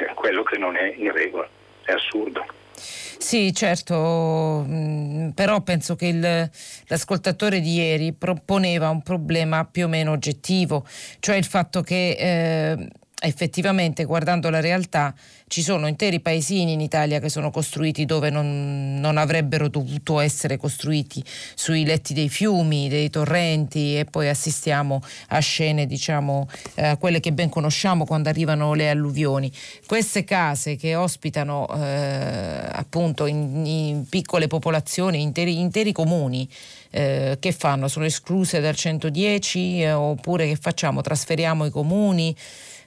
[0.00, 1.48] eh, quello che non è in regola,
[1.84, 2.44] è assurdo.
[2.76, 6.50] Sì, certo, mm, però penso che il,
[6.86, 10.84] l'ascoltatore di ieri proponeva un problema più o meno oggettivo,
[11.20, 12.88] cioè il fatto che eh,
[13.24, 15.14] effettivamente guardando la realtà
[15.46, 20.56] ci sono interi paesini in Italia che sono costruiti dove non, non, avrebbero dovuto essere
[20.56, 21.22] costruiti,
[21.54, 27.32] sui letti dei fiumi, dei torrenti e poi assistiamo a scene, diciamo, eh, quelle che
[27.32, 29.52] ben conosciamo quando arrivano le alluvioni.
[29.86, 36.48] Queste case che ospitano eh, appunto in, in, piccole popolazioni, interi, interi comuni,
[36.90, 37.86] eh, che fanno?
[37.86, 41.00] Sono escluse dal 110 eh, oppure che facciamo?
[41.00, 42.34] Trasferiamo i comuni?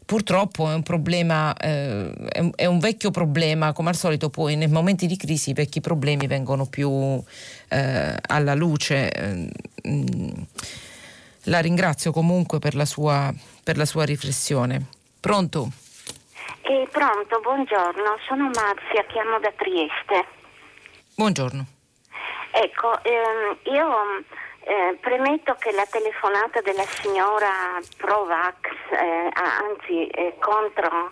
[0.08, 2.10] Purtroppo è un problema, eh,
[2.56, 6.28] è, un, vecchio problema, come al solito poi nei momenti di crisi i vecchi problemi
[6.28, 7.22] vengono più
[7.68, 9.52] eh, alla luce.
[9.86, 10.30] Mm,
[11.44, 13.34] la ringrazio comunque per la sua,
[13.64, 14.86] per la sua riflessione.
[15.20, 15.72] Pronto?
[16.62, 20.26] Eh, pronto, buongiorno, sono Marzia, chiamo da Trieste.
[21.16, 21.66] Buongiorno.
[22.52, 23.88] Ecco, ehm, io
[24.68, 28.56] eh, premetto che la telefonata della signora Provax,
[28.92, 31.10] eh, anzi eh, contro,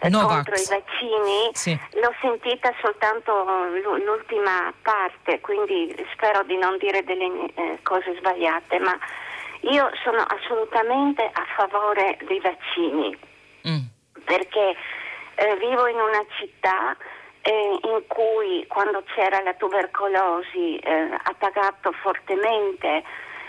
[0.00, 1.78] eh, contro, i vaccini, sì.
[1.94, 3.32] l'ho sentita soltanto
[4.04, 8.98] l'ultima parte, quindi spero di non dire delle eh, cose sbagliate, ma
[9.62, 13.18] io sono assolutamente a favore dei vaccini,
[13.66, 14.24] mm.
[14.24, 14.76] perché
[15.36, 16.94] eh, vivo in una città
[17.42, 23.02] eh, in cui quando c'era la tubercolosi eh, ha pagato fortemente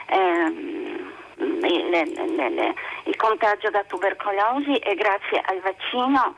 [0.07, 2.75] ehm, il, il,
[3.05, 6.35] il, contagio da tubercolosi e grazie al vaccino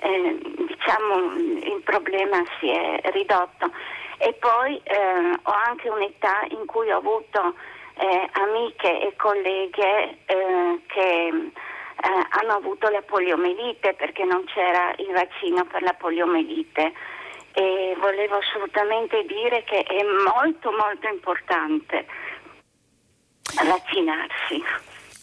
[0.00, 3.70] eh, diciamo, il problema si è ridotto.
[4.18, 7.54] E poi eh, ho anche un'età in cui ho avuto
[7.98, 11.50] eh, amiche e colleghe eh, che
[12.02, 16.92] eh, hanno avuto la poliomelite perché non c'era il vaccino per la poliomelite
[17.52, 22.06] e volevo assolutamente dire che è molto molto importante
[23.64, 24.62] vaccinarsi.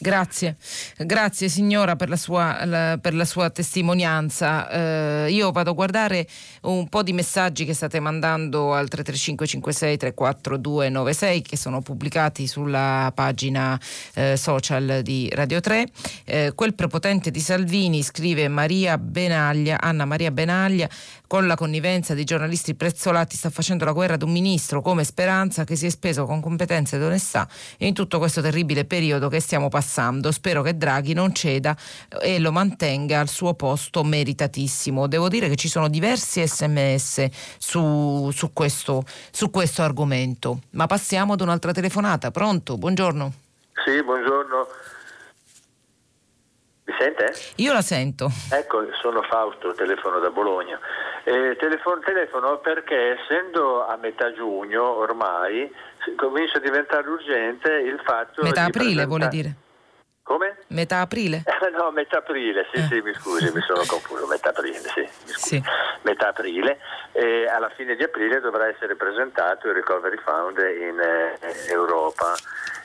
[0.04, 0.58] Grazie,
[0.98, 4.70] grazie signora per la sua, la, per la sua testimonianza.
[4.70, 6.28] Eh, io vado a guardare
[6.64, 12.48] un po' di messaggi che state mandando al 335 56 34 296 che sono pubblicati
[12.48, 13.80] sulla pagina
[14.16, 15.88] eh, social di Radio 3.
[16.26, 20.90] Eh, quel prepotente di Salvini scrive Maria Benaglia, Anna Maria Benaglia,
[21.34, 25.64] con la connivenza di giornalisti prezzolati sta facendo la guerra ad un ministro come Speranza
[25.64, 27.48] che si è speso con competenza ed onestà
[27.80, 30.32] in tutto questo terribile periodo che stiamo passando.
[30.32, 31.76] Spero che Draghi non ceda
[32.22, 35.08] e lo mantenga al suo posto meritatissimo.
[35.08, 37.26] Devo dire che ci sono diversi sms
[37.58, 40.60] su, su, questo, su questo argomento.
[40.74, 42.30] Ma passiamo ad un'altra telefonata.
[42.30, 42.78] Pronto?
[42.78, 43.34] Buongiorno.
[43.84, 44.68] Sì, buongiorno.
[46.94, 47.34] Mi sente?
[47.56, 48.30] Io la sento.
[48.52, 50.80] Ecco, sono Fausto, telefono da Bologna.
[51.24, 55.74] Eh, telefono, telefono perché essendo a metà giugno ormai
[56.16, 59.08] comincia a diventare urgente il fatto metà aprile presentare...
[59.08, 59.56] vuole dire
[60.24, 60.58] come?
[60.68, 61.44] Metà aprile?
[61.78, 62.84] no, metà aprile, sì, eh.
[62.84, 65.64] sì, mi scusi, mi sono confuso, metà aprile, sì, sì.
[66.04, 66.80] metà aprile.
[67.12, 72.34] E alla fine di aprile dovrà essere presentato il Recovery Fund in eh, Europa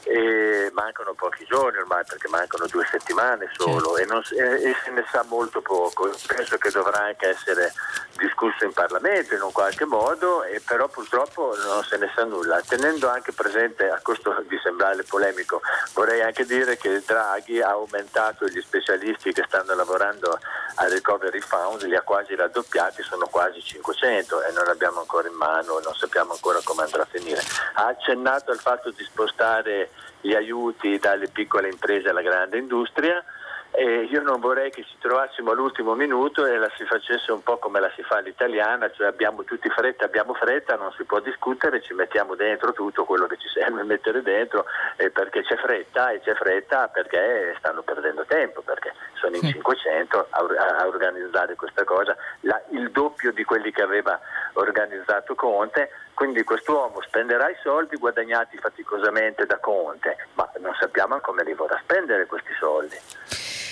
[0.09, 3.98] e mancano pochi giorni ormai perché mancano due settimane solo certo.
[3.98, 6.11] e, non, e, e, se ne sa molto poco.
[6.26, 7.72] Penso che dovrà anche essere
[8.16, 12.61] discusso in Parlamento in un qualche modo, e però purtroppo non se ne sa nulla.
[12.66, 15.61] Tenendo anche presente, a costo di sembrare polemico,
[15.92, 20.38] vorrei anche dire che Draghi ha aumentato gli specialisti che stanno lavorando
[20.76, 25.28] al Recovery Fund, li ha quasi raddoppiati, sono quasi 500 e non li abbiamo ancora
[25.28, 27.42] in mano, non sappiamo ancora come andrà a finire.
[27.74, 29.90] Ha accennato al fatto di spostare
[30.21, 33.23] gli aiuti dalle piccole imprese alla grande industria.
[33.71, 37.59] E io non vorrei che ci trovassimo all'ultimo minuto e la si facesse un po'
[37.59, 41.83] come la si fa all'italiana, cioè abbiamo tutti fretta, abbiamo fretta, non si può discutere,
[41.83, 44.64] ci mettiamo dentro tutto quello che ci serve mettere dentro
[44.97, 50.27] eh, perché c'è fretta e c'è fretta perché stanno perdendo tempo, perché sono in 500
[50.31, 54.19] a, a organizzare questa cosa, la, il doppio di quelli che aveva
[54.55, 61.45] organizzato Conte, quindi quest'uomo spenderà i soldi guadagnati faticosamente da Conte, ma non sappiamo come
[61.45, 62.97] li vorrà spendere questi soldi.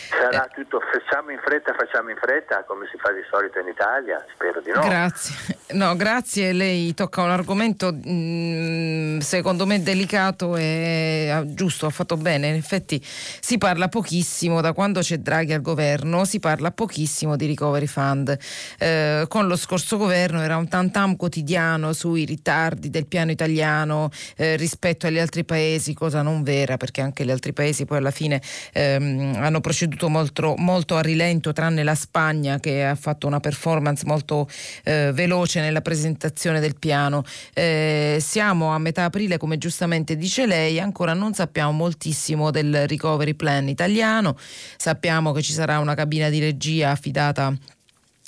[0.09, 0.55] Sarà eh.
[0.55, 4.25] tutto facciamo in fretta, facciamo in fretta, come si fa di solito in Italia?
[4.33, 4.81] Spero di no.
[4.81, 5.35] Grazie.
[5.73, 6.53] No, grazie.
[6.53, 12.49] Lei tocca un argomento mh, mm, secondo me delicato e ah, giusto, ha fatto bene.
[12.49, 17.47] In effetti si parla pochissimo da quando c'è Draghi al governo, si parla pochissimo di
[17.47, 18.39] recovery fund.
[18.79, 24.55] Eh, con lo scorso governo era un tantam quotidiano sui ritardi del piano italiano eh,
[24.57, 28.41] rispetto agli altri paesi, cosa non vera perché anche gli altri paesi poi alla fine
[28.73, 34.05] ehm, hanno proceduto molto, molto, a rilento, tranne la Spagna che ha fatto una performance
[34.07, 34.49] molto
[34.85, 37.23] eh, veloce veloce nella presentazione del piano.
[37.53, 43.35] Eh, siamo a metà aprile, come giustamente dice lei, ancora non sappiamo moltissimo del recovery
[43.35, 44.37] plan italiano,
[44.77, 47.55] sappiamo che ci sarà una cabina di regia affidata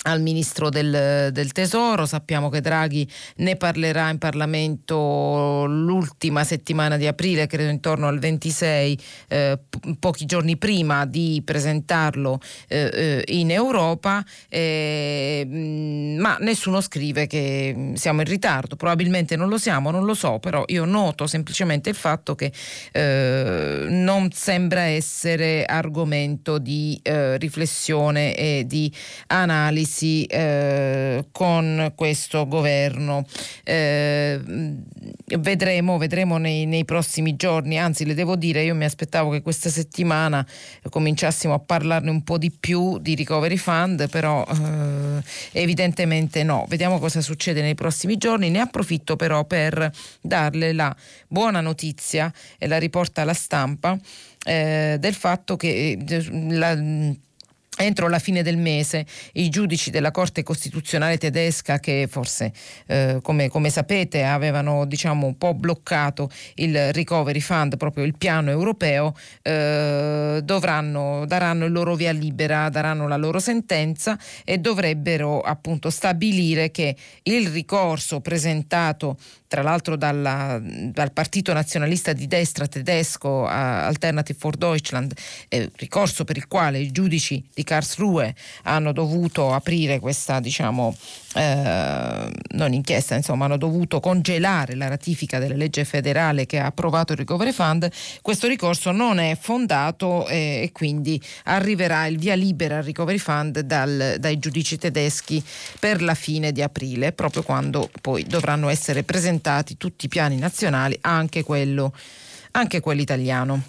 [0.09, 2.05] al ministro del, del, Tesoro.
[2.05, 3.07] Sappiamo che Draghi
[3.37, 9.59] ne parlerà in Parlamento l'ultima settimana di aprile, credo intorno al 26, eh,
[9.99, 15.45] pochi giorni prima di presentarlo eh, eh in Europa, eh,
[16.17, 18.75] ma nessuno scrive che siamo in ritardo.
[18.75, 22.51] Probabilmente non lo siamo, non lo so, però io noto semplicemente il fatto che
[22.91, 28.91] eh, non sembra essere argomento di eh, riflessione e di
[29.27, 33.25] analisi crisi eh, con questo governo.
[33.63, 34.39] Eh,
[35.37, 39.69] vedremo, vedremo nei, nei, prossimi giorni, anzi le devo dire, io mi aspettavo che questa
[39.69, 40.45] settimana
[40.89, 46.65] cominciassimo a parlarne un po' di più di recovery fund, però eh, evidentemente no.
[46.69, 48.49] Vediamo cosa succede nei prossimi giorni.
[48.49, 49.91] Ne approfitto però per
[50.21, 50.95] darle la
[51.27, 53.97] buona notizia e la riporta alla stampa
[54.45, 56.75] eh, del fatto che eh, la,
[57.81, 59.05] Entro la fine del mese
[59.35, 62.51] i giudici della Corte Costituzionale tedesca, che forse
[62.87, 68.49] eh, come, come, sapete avevano diciamo, un po' bloccato il Recovery Fund, proprio il piano
[68.49, 75.89] europeo, eh, dovranno, daranno il loro via libera, daranno la loro sentenza e dovrebbero appunto
[75.89, 79.17] stabilire che il ricorso presentato
[79.49, 85.11] tra l'altro dalla, dal partito nazionalista di destra tedesco Alternative for Deutschland,
[85.47, 90.95] eh, ricorso per il quale i giudici di Karlsruhe hanno dovuto aprire questa, diciamo,
[91.35, 97.11] eh, non inchiesta, insomma, hanno dovuto congelare la ratifica della legge federale che ha approvato
[97.11, 97.89] il Recovery Fund,
[98.21, 103.59] questo ricorso non è fondato eh, e quindi arriverà il via libera al Recovery Fund
[103.59, 105.43] dal, dai giudici tedeschi
[105.79, 110.97] per la fine di aprile, proprio quando poi dovranno essere presentati tutti i piani nazionali,
[111.01, 111.93] anche quello,
[112.51, 113.61] anche quello italiano.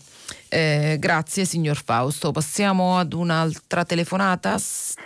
[0.52, 2.32] Eh, grazie signor Fausto.
[2.32, 4.56] Passiamo ad un'altra telefonata.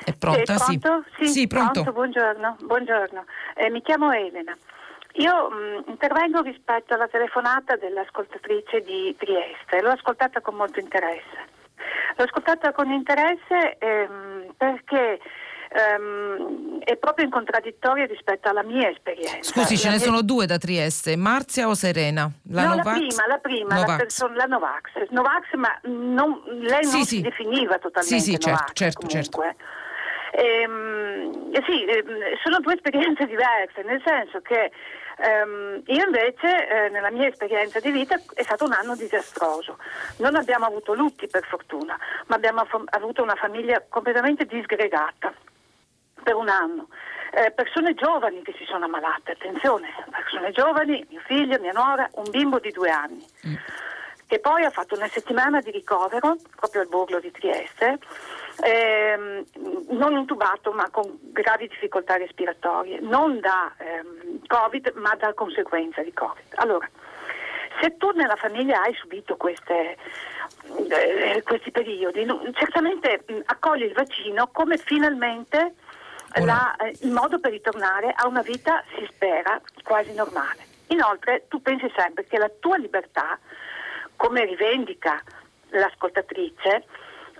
[0.02, 0.56] È pronta?
[0.56, 1.08] Sì, pronto?
[1.18, 1.82] Sì, sì pronto.
[1.82, 1.92] pronto.
[1.92, 2.56] Buongiorno.
[2.62, 3.24] Buongiorno.
[3.54, 4.56] Eh, mi chiamo Elena.
[5.16, 9.82] Io mh, mm, intervengo rispetto alla telefonata dell'ascoltatrice di Trieste.
[9.82, 11.52] L'ho ascoltata con molto interesse.
[12.16, 15.20] L'ho ascoltata con interesse ehm, perché
[15.74, 19.42] ehm, è proprio in contraddittorio rispetto alla mia esperienza.
[19.42, 22.30] Scusi, ce ne sono due da Trieste, Marzia o Serena?
[22.50, 22.84] La no, Novax?
[22.84, 23.88] la prima, la prima, Novax.
[23.88, 24.82] La, persona, la Novax.
[25.10, 29.42] Novax, ma non, lei non sì, si definiva totalmente sì, sì, certo, Novax, certo, certo.
[30.36, 32.04] Ehm, eh, sì, eh,
[32.42, 34.70] sono due esperienze diverse, nel senso che
[35.18, 39.78] ehm, io invece eh, nella mia esperienza di vita è stato un anno disastroso.
[40.18, 45.32] Non abbiamo avuto lutti per fortuna, ma abbiamo avuto una famiglia completamente disgregata
[46.24, 46.88] per un anno.
[47.30, 52.30] Eh, persone giovani che si sono ammalate, attenzione, persone giovani, mio figlio, mia nuora, un
[52.30, 53.54] bimbo di due anni, mm.
[54.28, 57.98] che poi ha fatto una settimana di ricovero proprio al borgo di Trieste,
[58.62, 59.44] ehm,
[59.90, 66.12] non intubato ma con gravi difficoltà respiratorie, non da ehm, Covid ma da conseguenza di
[66.12, 66.52] Covid.
[66.54, 66.88] Allora,
[67.80, 69.96] se tu nella famiglia hai subito queste,
[70.88, 75.74] eh, questi periodi, certamente mh, accogli il vaccino come finalmente
[76.42, 80.72] la, eh, il modo per ritornare a una vita, si spera, quasi normale.
[80.88, 83.38] Inoltre tu pensi sempre che la tua libertà,
[84.16, 85.22] come rivendica
[85.70, 86.84] l'ascoltatrice,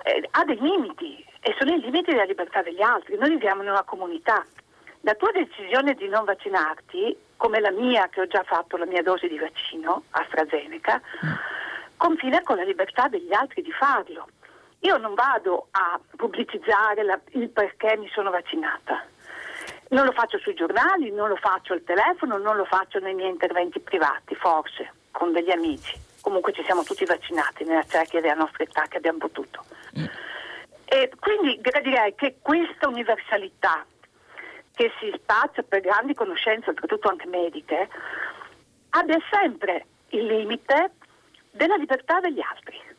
[0.05, 3.17] eh, ha dei limiti e sono i limiti della libertà degli altri.
[3.19, 4.45] Noi viviamo in una comunità.
[5.01, 9.03] La tua decisione di non vaccinarti, come la mia che ho già fatto la mia
[9.03, 11.33] dose di vaccino, AstraZeneca, mm.
[11.97, 14.29] confina con la libertà degli altri di farlo.
[14.85, 19.03] Io non vado a pubblicizzare la, il perché mi sono vaccinata.
[19.89, 23.31] Non lo faccio sui giornali, non lo faccio al telefono, non lo faccio nei miei
[23.31, 25.95] interventi privati, forse, con degli amici.
[26.21, 29.65] Comunque ci siamo tutti vaccinati nella cerchia della nostra età che abbiamo potuto.
[29.99, 30.05] Mm.
[30.85, 33.87] E quindi direi che questa universalità
[34.75, 37.89] che si spazia per grandi conoscenze, oltretutto anche mediche,
[38.91, 40.91] abbia sempre il limite
[41.53, 42.93] della libertà degli altri.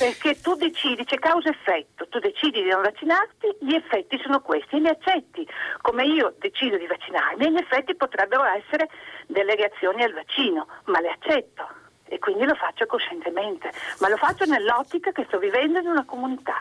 [0.00, 4.88] Perché tu decidi, c'è causa-effetto, tu decidi di non vaccinarti, gli effetti sono questi, li
[4.88, 5.46] accetti.
[5.82, 8.88] Come io decido di vaccinarmi, gli effetti potrebbero essere
[9.26, 11.68] delle reazioni al vaccino, ma le accetto
[12.04, 16.58] e quindi lo faccio coscientemente, ma lo faccio nell'ottica che sto vivendo in una comunità.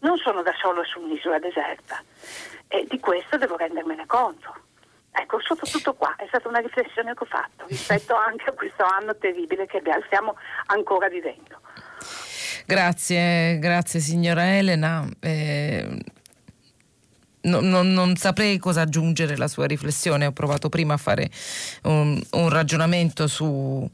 [0.00, 1.98] Non sono da solo su un'isola deserta
[2.68, 4.54] e di questo devo rendermene conto.
[5.12, 9.16] Ecco, soprattutto qua è stata una riflessione che ho fatto rispetto anche a questo anno
[9.16, 11.64] terribile che stiamo ancora vivendo.
[12.66, 15.08] Grazie, grazie signora Elena.
[15.20, 15.86] Eh,
[17.42, 21.30] no, no, non saprei cosa aggiungere alla sua riflessione, ho provato prima a fare
[21.84, 23.88] un, un ragionamento su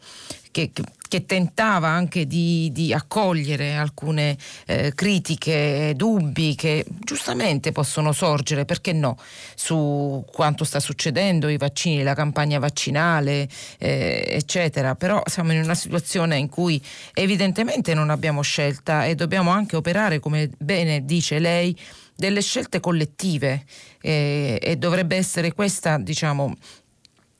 [0.51, 0.82] che, che
[1.20, 4.36] tentava anche di, di accogliere alcune
[4.66, 9.16] eh, critiche, dubbi che giustamente possono sorgere, perché no,
[9.55, 13.48] su quanto sta succedendo, i vaccini, la campagna vaccinale,
[13.78, 14.94] eh, eccetera.
[14.94, 16.82] Però siamo in una situazione in cui
[17.14, 21.78] evidentemente non abbiamo scelta e dobbiamo anche operare, come bene dice lei,
[22.14, 23.64] delle scelte collettive
[24.01, 26.55] eh, e dovrebbe essere questa, diciamo,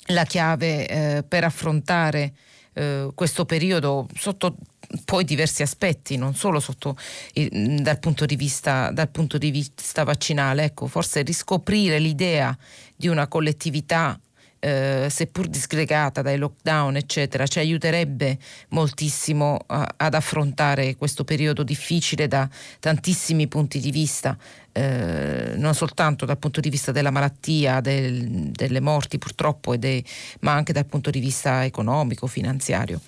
[0.07, 2.33] la chiave eh, per affrontare
[2.75, 4.57] eh, questo periodo sotto
[5.05, 6.97] poi diversi aspetti, non solo sotto,
[7.33, 10.65] dal, punto vista, dal, punto di vista, vaccinale.
[10.65, 12.57] Ecco, forse riscoprire l'idea
[12.95, 14.19] di una collettività
[14.65, 22.29] eh, seppur disgregata dai lockdown, eccetera, ci aiuterebbe moltissimo a, ad affrontare questo periodo difficile
[22.29, 22.49] da
[22.79, 24.39] tantissimi punti di vista,
[24.71, 30.05] eh, non soltanto dal punto di vista della malattia, del, delle morti purtroppo, dei,
[30.41, 33.01] ma anche dal punto di vista economico, finanziario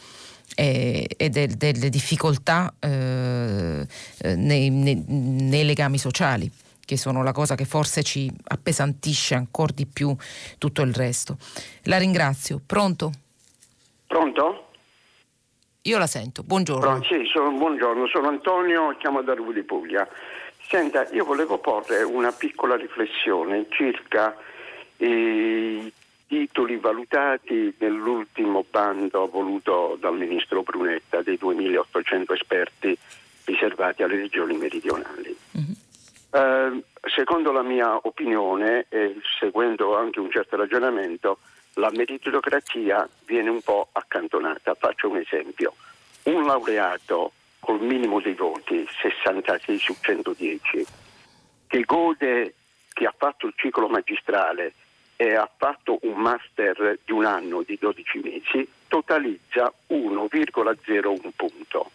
[0.56, 3.86] e, e del, delle difficoltà eh,
[4.18, 6.50] eh nei, nei, nei legami sociali
[6.84, 10.14] che sono la cosa che forse ci appesantisce ancora di più
[10.58, 11.36] tutto il resto.
[11.84, 12.60] La ringrazio.
[12.64, 13.12] Pronto?
[14.06, 14.68] Pronto?
[15.82, 16.42] Io la sento.
[16.42, 16.80] Buongiorno.
[16.80, 20.08] Pronto, sì, sono, buongiorno, sono Antonio, chiamo da Ruvo di Puglia.
[20.66, 24.34] Senta, io volevo porre una piccola riflessione circa
[24.98, 25.92] i
[26.26, 32.96] titoli valutati nell'ultimo bando voluto dal ministro Brunetta dei 2.800 esperti
[33.44, 35.36] riservati alle regioni meridionali.
[35.56, 35.72] Mm-hmm.
[36.34, 36.82] Eh,
[37.14, 41.38] secondo la mia opinione e seguendo anche un certo ragionamento,
[41.74, 44.74] la meritocrazia viene un po' accantonata.
[44.74, 45.74] Faccio un esempio.
[46.24, 47.30] Un laureato
[47.60, 50.86] col minimo dei voti, 66 su 110,
[51.68, 52.54] che gode,
[52.92, 54.72] che ha fatto il ciclo magistrale
[55.14, 61.90] e ha fatto un master di un anno di 12 mesi, totalizza 1,01 punto.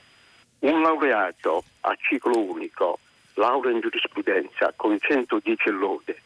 [0.60, 3.00] Un laureato a ciclo unico
[3.40, 6.22] laurea in giurisprudenza con 110 lode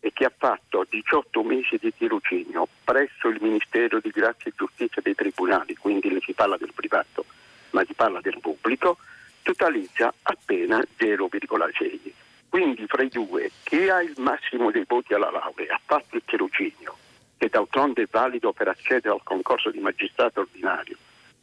[0.00, 5.02] e che ha fatto 18 mesi di tirocinio presso il Ministero di Grazia e Giustizia
[5.02, 7.26] dei Tribunali, quindi non si parla del privato,
[7.70, 8.96] ma si parla del pubblico,
[9.42, 12.12] totalizza appena 0,6.
[12.48, 16.22] Quindi fra i due, chi ha il massimo dei voti alla laurea ha fatto il
[16.24, 16.96] tirocinio,
[17.36, 20.96] che d'altronde è valido per accedere al concorso di magistrato ordinario,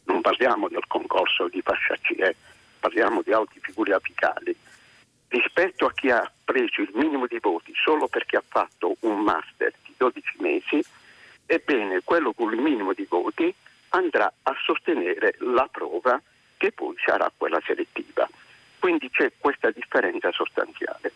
[0.05, 2.35] non parliamo del concorso di fascia CE,
[2.79, 4.55] parliamo di altre figure apicali,
[5.31, 9.73] rispetto a chi ha preso il minimo di voti solo perché ha fatto un master
[9.83, 10.83] di 12 mesi,
[11.45, 13.53] ebbene quello con il minimo di voti
[13.89, 16.21] andrà a sostenere la prova
[16.57, 18.27] che poi sarà quella selettiva.
[18.77, 21.13] Quindi c'è questa differenza sostanziale.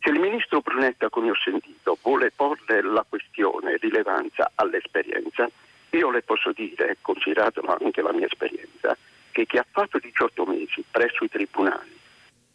[0.00, 5.48] Se il ministro Brunetta, come ho sentito, vuole porre la questione rilevanza all'esperienza,
[5.90, 8.96] io le posso dire, considerata anche la mia esperienza,
[9.30, 12.00] che chi ha fatto 18 mesi presso i tribunali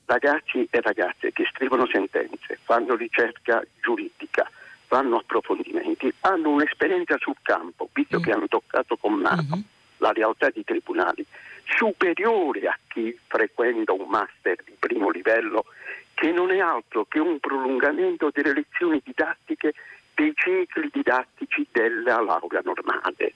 [0.07, 4.49] ragazzi e ragazze che scrivono sentenze, fanno ricerca giuridica,
[4.87, 8.23] fanno approfondimenti, hanno un'esperienza sul campo, visto mm.
[8.23, 9.61] che hanno toccato con mano mm-hmm.
[9.97, 11.25] la realtà dei tribunali,
[11.65, 15.65] superiore a chi frequenta un master di primo livello,
[16.13, 19.73] che non è altro che un prolungamento delle lezioni didattiche
[20.15, 23.33] dei cicli didattici della laurea normale.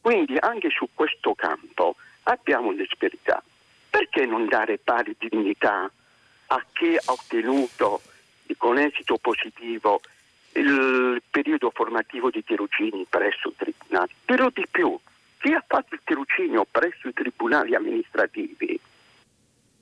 [0.00, 3.42] Quindi anche su questo campo abbiamo un'esperienza
[3.92, 5.90] perché non dare pari dignità
[6.46, 8.00] a chi ha ottenuto
[8.56, 10.00] con esito positivo
[10.52, 14.14] il periodo formativo di tirocini presso i tribunali?
[14.24, 14.98] Però di più,
[15.38, 18.80] chi ha fatto il tirocinio presso i tribunali amministrativi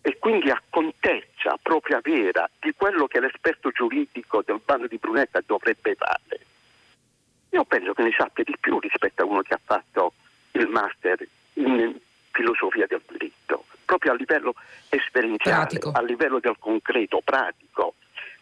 [0.03, 5.41] e quindi ha contezza propria vera di quello che l'esperto giuridico del bando di Brunetta
[5.47, 6.41] dovrebbe fare,
[7.51, 10.15] io penso che ne sappia di più rispetto a uno che ha fatto
[10.53, 11.25] il master
[11.55, 11.97] in
[12.33, 14.55] filosofia del diritto proprio a livello
[14.89, 15.91] esperienziale, pratico.
[15.91, 17.95] a livello del concreto, pratico.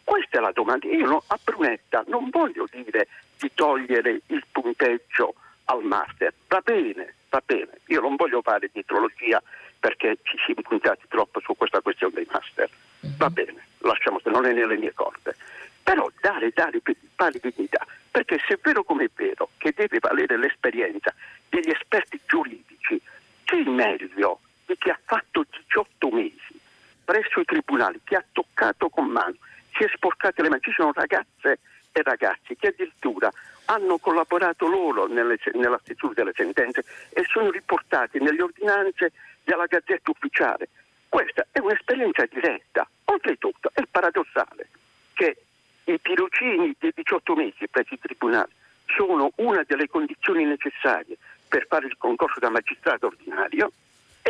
[0.04, 0.86] Questa è la domanda.
[0.88, 3.08] Io a Brunetta non voglio dire
[3.38, 5.34] di togliere il punteggio
[5.64, 6.34] al master.
[6.48, 7.80] Va bene, va bene.
[7.86, 9.42] Io non voglio fare dietrologia
[9.80, 12.68] perché ci si è puntati troppo su questa questione dei master.
[13.16, 13.32] Va mhm.
[13.32, 15.34] bene, lasciamo se non è nelle mie corde.
[15.82, 16.82] Però dare, dare
[17.16, 21.14] pari dignità, perché se è vero come è vero che deve valere l'esperienza
[21.48, 23.00] degli esperti giuridici,
[23.44, 26.60] c'è meglio di chi ha fatto 18 mesi
[27.02, 29.34] presso i tribunali, chi ha toccato con mano,
[29.72, 30.60] si è sporcato le mani.
[30.60, 31.58] Ci sono ragazze
[31.90, 33.30] e ragazzi che addirittura
[33.64, 39.12] hanno collaborato loro nelle, nella stesura delle sentenze e sono riportati nelle ordinanze
[39.42, 40.68] della Gazzetta Ufficiale.
[41.08, 42.86] Questa è un'esperienza diretta.
[43.04, 44.68] Oltretutto è paradossale
[45.14, 45.36] che
[45.84, 48.52] i tirocini dei 18 mesi presso i tribunali
[48.84, 51.16] sono una delle condizioni necessarie
[51.48, 53.72] per fare il concorso da magistrato ordinario e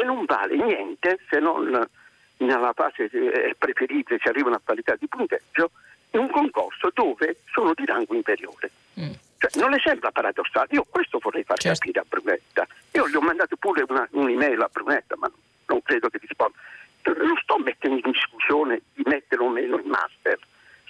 [0.09, 1.87] non vale niente se non
[2.39, 5.71] nella fase eh, preferita si arriva a una parità di punteggio
[6.13, 8.71] in un concorso dove sono di rango inferiore.
[8.99, 9.13] Mm.
[9.39, 10.69] Cioè, non le sembra paradossale?
[10.71, 11.79] Io questo vorrei far certo.
[11.79, 12.67] capire a Brunetta.
[12.93, 15.31] Io gli ho mandato pure una, un'email a Brunetta, ma
[15.67, 16.57] non credo che risponda.
[17.05, 20.39] Non sto mettendo in discussione di mettere o meno il master,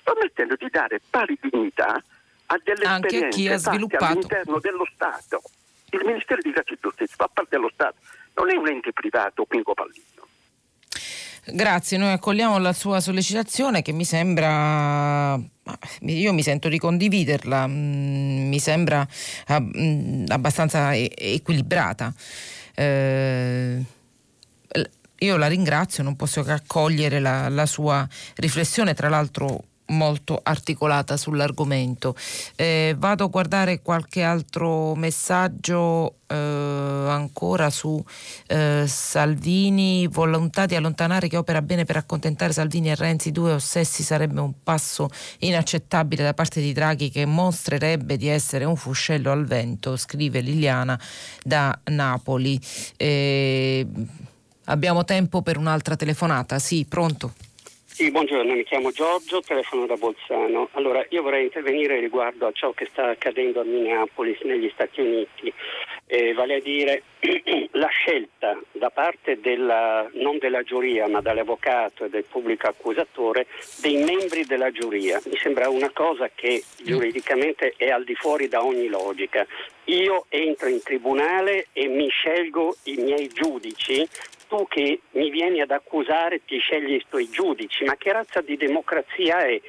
[0.00, 2.02] sto mettendo di dare pari dignità
[2.46, 5.42] a delle Anche esperienze fatte all'interno dello Stato.
[5.90, 7.96] Il Ministero di Grazia e Giustizia fa parte dello Stato,
[8.38, 10.06] non è un ente privato Pinco Pallino.
[11.50, 15.34] Grazie, noi accogliamo la sua sollecitazione che mi sembra,
[16.00, 19.06] io mi sento di condividerla, mm, mi sembra
[19.50, 22.12] mm, abbastanza equilibrata.
[22.74, 23.82] Eh,
[25.20, 28.06] io la ringrazio, non posso che accogliere la, la sua
[28.36, 32.14] riflessione, tra l'altro molto articolata sull'argomento.
[32.56, 38.02] Eh, vado a guardare qualche altro messaggio eh, ancora su
[38.46, 44.02] eh, Salvini, volontà di allontanare che opera bene per accontentare Salvini e Renzi, due ossessi
[44.02, 45.08] sarebbe un passo
[45.38, 50.98] inaccettabile da parte di Draghi che mostrerebbe di essere un fuscello al vento, scrive Liliana
[51.42, 52.60] da Napoli.
[52.96, 53.86] Eh,
[54.64, 57.32] abbiamo tempo per un'altra telefonata, sì, pronto?
[57.98, 60.68] Sì, buongiorno, mi chiamo Giorgio, telefono da Bolzano.
[60.74, 65.52] Allora, io vorrei intervenire riguardo a ciò che sta accadendo a Minneapolis negli Stati Uniti,
[66.06, 67.02] eh, vale a dire
[67.72, 73.48] la scelta da parte della, non della giuria, ma dall'avvocato e del pubblico accusatore
[73.80, 75.20] dei membri della giuria.
[75.24, 79.44] Mi sembra una cosa che giuridicamente è al di fuori da ogni logica.
[79.86, 84.08] Io entro in tribunale e mi scelgo i miei giudici
[84.48, 88.56] tu che mi vieni ad accusare ti scegli i tuoi giudici, ma che razza di
[88.56, 89.60] democrazia è?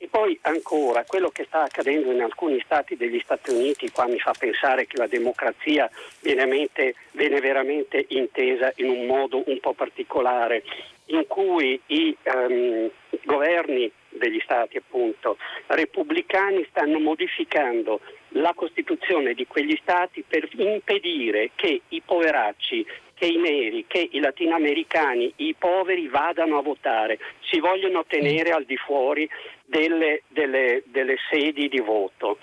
[0.00, 4.20] E poi ancora, quello che sta accadendo in alcuni stati degli Stati Uniti qua mi
[4.20, 5.90] fa pensare che la democrazia
[6.20, 6.70] viene,
[7.10, 10.62] viene veramente intesa in un modo un po' particolare,
[11.06, 12.88] in cui i um,
[13.24, 15.36] governi degli stati appunto
[15.66, 18.00] repubblicani stanno modificando
[18.32, 22.86] la Costituzione di quegli stati per impedire che i poveracci
[23.18, 27.18] che i neri, che i latinoamericani, i poveri vadano a votare,
[27.50, 29.28] si vogliono tenere al di fuori
[29.64, 32.38] delle, delle, delle sedi di voto.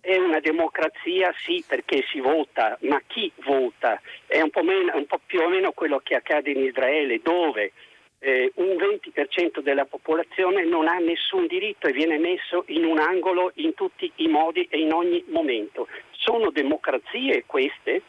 [0.00, 4.00] È una democrazia sì perché si vota, ma chi vota?
[4.26, 7.72] È un po', meno, un po più o meno quello che accade in Israele, dove
[8.20, 13.52] eh, un 20% della popolazione non ha nessun diritto e viene messo in un angolo
[13.56, 15.88] in tutti i modi e in ogni momento.
[16.10, 18.02] Sono democrazie queste?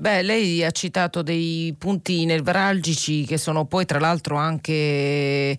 [0.00, 5.58] Beh, lei ha citato dei punti nevralgici che sono poi tra l'altro anche eh,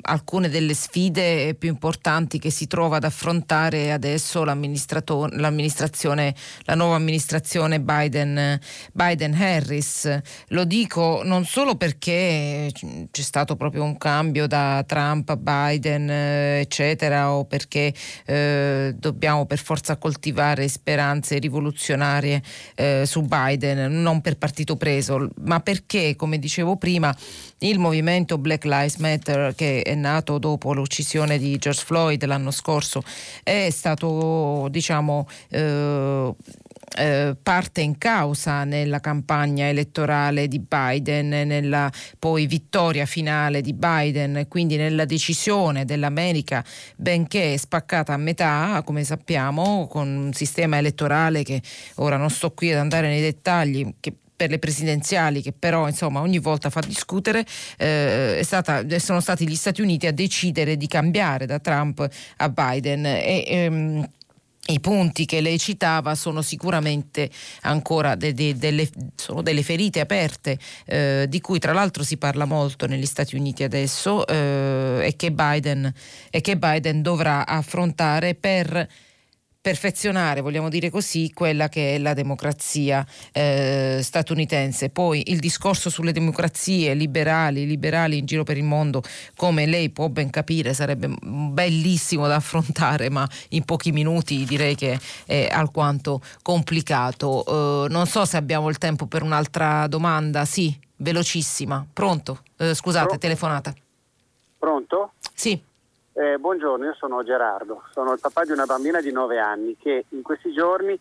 [0.00, 7.78] alcune delle sfide più importanti che si trova ad affrontare adesso l'amministrazione, la nuova amministrazione
[7.78, 8.58] Biden,
[8.94, 10.20] Biden-Harris.
[10.48, 17.30] Lo dico non solo perché c'è stato proprio un cambio da Trump a Biden, eccetera,
[17.32, 17.92] o perché
[18.24, 22.42] eh, dobbiamo per forza coltivare speranze rivoluzionarie
[22.76, 27.14] eh, su Biden Biden, non per partito preso, ma perché, come dicevo prima,
[27.58, 33.02] il movimento Black Lives Matter che è nato dopo l'uccisione di George Floyd l'anno scorso
[33.42, 36.34] è stato, diciamo, eh,
[36.96, 44.46] eh, parte in causa nella campagna elettorale di Biden, nella poi vittoria finale di Biden,
[44.48, 46.64] quindi nella decisione dell'America,
[46.96, 51.60] benché spaccata a metà, come sappiamo, con un sistema elettorale che
[51.96, 56.20] ora non sto qui ad andare nei dettagli, che per le presidenziali che però insomma
[56.20, 57.46] ogni volta fa discutere
[57.78, 62.04] eh, stata, sono stati gli Stati Uniti a decidere di cambiare da Trump
[62.38, 63.06] a Biden.
[63.06, 64.08] E, ehm,
[64.68, 67.28] i punti che lei citava sono sicuramente
[67.62, 68.88] ancora de, de, delle,
[69.42, 70.56] delle, ferite aperte
[70.86, 75.32] eh, di cui tra l'altro si parla molto negli Stati Uniti adesso eh, e, che
[75.32, 75.92] Biden,
[76.30, 78.88] e, che Biden, dovrà affrontare per
[79.62, 84.90] perfezionare, vogliamo dire così, quella che è la democrazia eh, statunitense.
[84.90, 89.02] Poi il discorso sulle democrazie liberali, liberali in giro per il mondo,
[89.36, 94.98] come lei può ben capire, sarebbe bellissimo da affrontare, ma in pochi minuti direi che
[95.26, 97.84] è alquanto complicato.
[97.86, 100.44] Eh, non so se abbiamo il tempo per un'altra domanda.
[100.44, 101.86] Sì, velocissima.
[101.92, 102.42] Pronto?
[102.56, 103.22] Eh, scusate, Pronto?
[103.22, 103.72] telefonata.
[104.58, 105.12] Pronto?
[105.32, 105.70] Sì.
[106.14, 110.04] Eh, buongiorno, io sono Gerardo, sono il papà di una bambina di 9 anni che
[110.10, 110.98] in questi giorni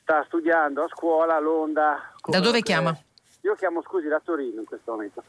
[0.00, 2.12] sta studiando a scuola l'onda...
[2.24, 2.64] Da dove che...
[2.64, 2.96] chiama?
[3.42, 5.22] Io chiamo, scusi, da Torino in questo momento.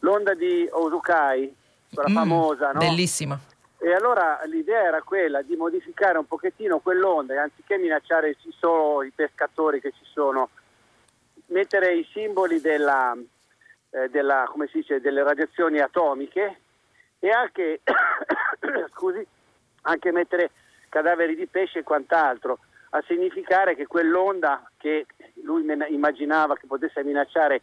[0.00, 1.52] L'onda di Osukai,
[1.92, 2.78] quella mm, famosa, no?
[2.78, 3.38] Bellissima.
[3.78, 9.10] E allora l'idea era quella di modificare un pochettino quell'onda e anziché minacciare solo i
[9.10, 10.50] pescatori che ci sono,
[11.46, 13.16] mettere i simboli della,
[13.90, 16.60] eh, della, dice, delle radiazioni atomiche
[17.24, 17.80] e anche,
[18.92, 19.26] scusi,
[19.82, 20.50] anche mettere
[20.90, 22.58] cadaveri di pesce e quant'altro,
[22.90, 25.06] a significare che quell'onda che
[25.42, 27.62] lui immaginava che potesse minacciare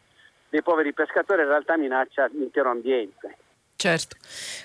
[0.50, 3.38] dei poveri pescatori in realtà minaccia l'intero ambiente.
[3.82, 4.16] Certo,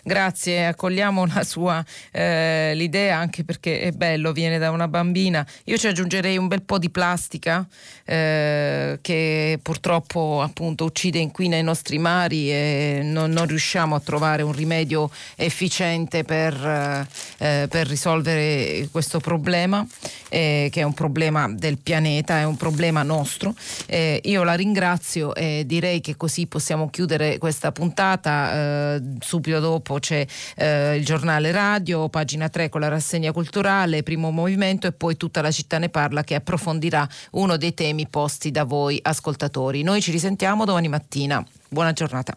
[0.02, 1.82] grazie, accogliamo la sua
[2.12, 5.46] eh, l'idea anche perché è bello, viene da una bambina.
[5.64, 7.66] Io ci aggiungerei un bel po' di plastica
[8.04, 14.00] eh, che purtroppo appunto uccide e inquina i nostri mari e non, non riusciamo a
[14.00, 19.82] trovare un rimedio efficiente per, eh, per risolvere questo problema,
[20.28, 23.54] eh, che è un problema del pianeta, è un problema nostro.
[23.86, 29.98] Eh, io la ringrazio e direi che così possiamo chiudere questa puntata eh, subito dopo
[29.98, 30.26] c'è
[30.56, 35.40] eh, il giornale radio, pagina 3 con la rassegna culturale, primo movimento e poi tutta
[35.40, 39.82] la città ne parla che approfondirà uno dei temi posti da voi ascoltatori.
[39.82, 41.44] Noi ci risentiamo domani mattina.
[41.68, 42.36] Buona giornata.